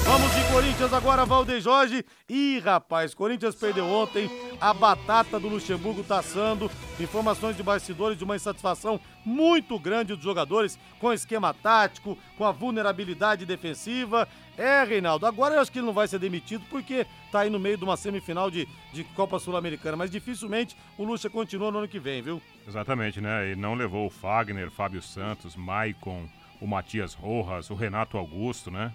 [0.04, 2.04] Vamos de Corinthians agora, Valdeir Jorge.
[2.28, 4.28] Ih, rapaz, Corinthians perdeu ontem.
[4.60, 6.72] A batata do Luxemburgo tá assando.
[7.00, 12.52] Informações de bastidores de uma insatisfação muito grande dos jogadores com esquema tático, com a
[12.52, 14.28] vulnerabilidade defensiva.
[14.58, 17.60] É, Reinaldo, agora eu acho que ele não vai ser demitido porque tá aí no
[17.60, 21.88] meio de uma semifinal de, de Copa Sul-Americana, mas dificilmente o Lucha continua no ano
[21.88, 22.42] que vem, viu?
[22.68, 23.46] Exatamente, né?
[23.46, 26.28] Ele não levou o Fagner, Fábio Santos, Maicon,
[26.60, 28.92] o Matias Rojas, o Renato Augusto, né?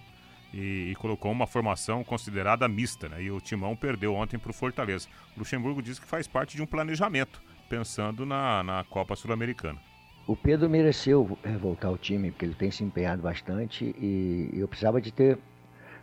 [0.52, 3.22] E, e, colocou uma formação considerada mista, né?
[3.22, 5.08] E o Timão perdeu ontem para o Fortaleza.
[5.36, 9.78] O Luxemburgo diz que faz parte de um planejamento, pensando na, na Copa Sul-Americana.
[10.26, 15.00] O Pedro mereceu voltar ao time, porque ele tem se empenhado bastante e eu precisava
[15.00, 15.38] de ter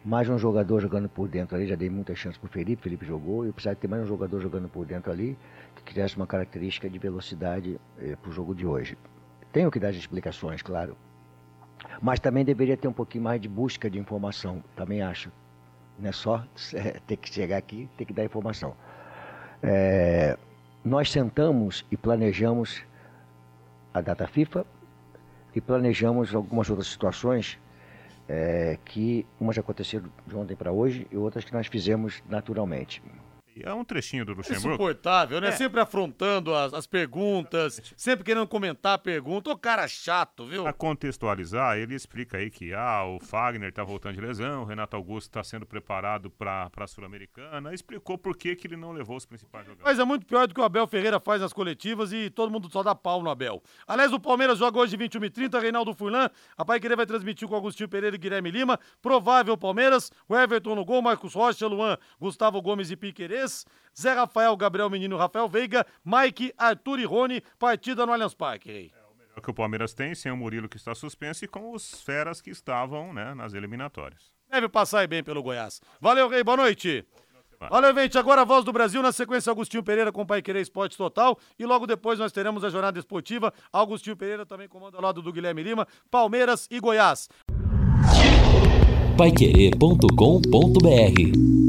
[0.10, 1.68] mais um jogador jogando por dentro ali.
[1.68, 4.42] Já dei muita chance para o Felipe, Felipe jogou, eu precisava ter mais um jogador
[4.42, 5.38] jogando por dentro ali
[5.76, 8.98] que criasse uma característica de velocidade eh, para o jogo de hoje.
[9.54, 10.98] Tenho que dar as explicações, claro,
[12.02, 15.32] mas também deveria ter um pouquinho mais de busca de informação, também acho.
[16.00, 16.44] Não é só
[16.74, 18.76] é, ter que chegar aqui, ter que dar informação.
[19.62, 20.36] É,
[20.84, 22.82] nós sentamos e planejamos
[23.94, 24.66] a data FIFA
[25.54, 27.60] e planejamos algumas outras situações
[28.30, 33.02] é, que umas aconteceram de ontem para hoje e outras que nós fizemos naturalmente.
[33.64, 34.70] É um trechinho do Luxemburgo.
[34.70, 35.50] Insuportável, né?
[35.50, 35.52] É.
[35.52, 39.50] Sempre afrontando as, as perguntas, sempre querendo comentar a pergunta.
[39.50, 40.64] Ô cara chato, viu?
[40.64, 44.96] Pra contextualizar, ele explica aí que ah, o Fagner tá voltando de lesão, o Renato
[44.96, 47.74] Augusto tá sendo preparado pra, pra Sul-Americana.
[47.74, 49.86] Explicou por que, que ele não levou os principais jogadores.
[49.86, 52.70] Mas é muito pior do que o Abel Ferreira faz nas coletivas e todo mundo
[52.72, 53.62] só dá pau no Abel.
[53.88, 56.30] Aliás, o Palmeiras joga hoje 21h30, Reinaldo Furlan.
[56.58, 58.80] A Pai Querer vai transmitir com Agostinho Pereira e Guilherme Lima.
[59.02, 63.49] Provável Palmeiras, o Everton no gol, Marcos Rocha, Luan, Gustavo Gomes e Piquerez.
[64.00, 68.92] Zé Rafael, Gabriel Menino, Rafael Veiga, Mike, Arthur e Rony, partida no Allianz Parque.
[68.96, 71.74] É o melhor que o Palmeiras tem, sem o Murilo que está suspenso e com
[71.74, 74.32] os feras que estavam né, nas eliminatórias.
[74.50, 75.82] Deve passar bem pelo Goiás.
[76.00, 77.06] Valeu, Rei, boa noite.
[77.70, 78.18] Valeu, gente.
[78.18, 81.38] Agora a voz do Brasil, na sequência, Augustinho Pereira com o Pai Querer Esporte Total.
[81.58, 83.54] E logo depois nós teremos a jornada esportiva.
[83.72, 87.28] Augustinho Pereira também comanda ao lado do Guilherme Lima, Palmeiras e Goiás.
[89.18, 91.69] Paiquerê.com.br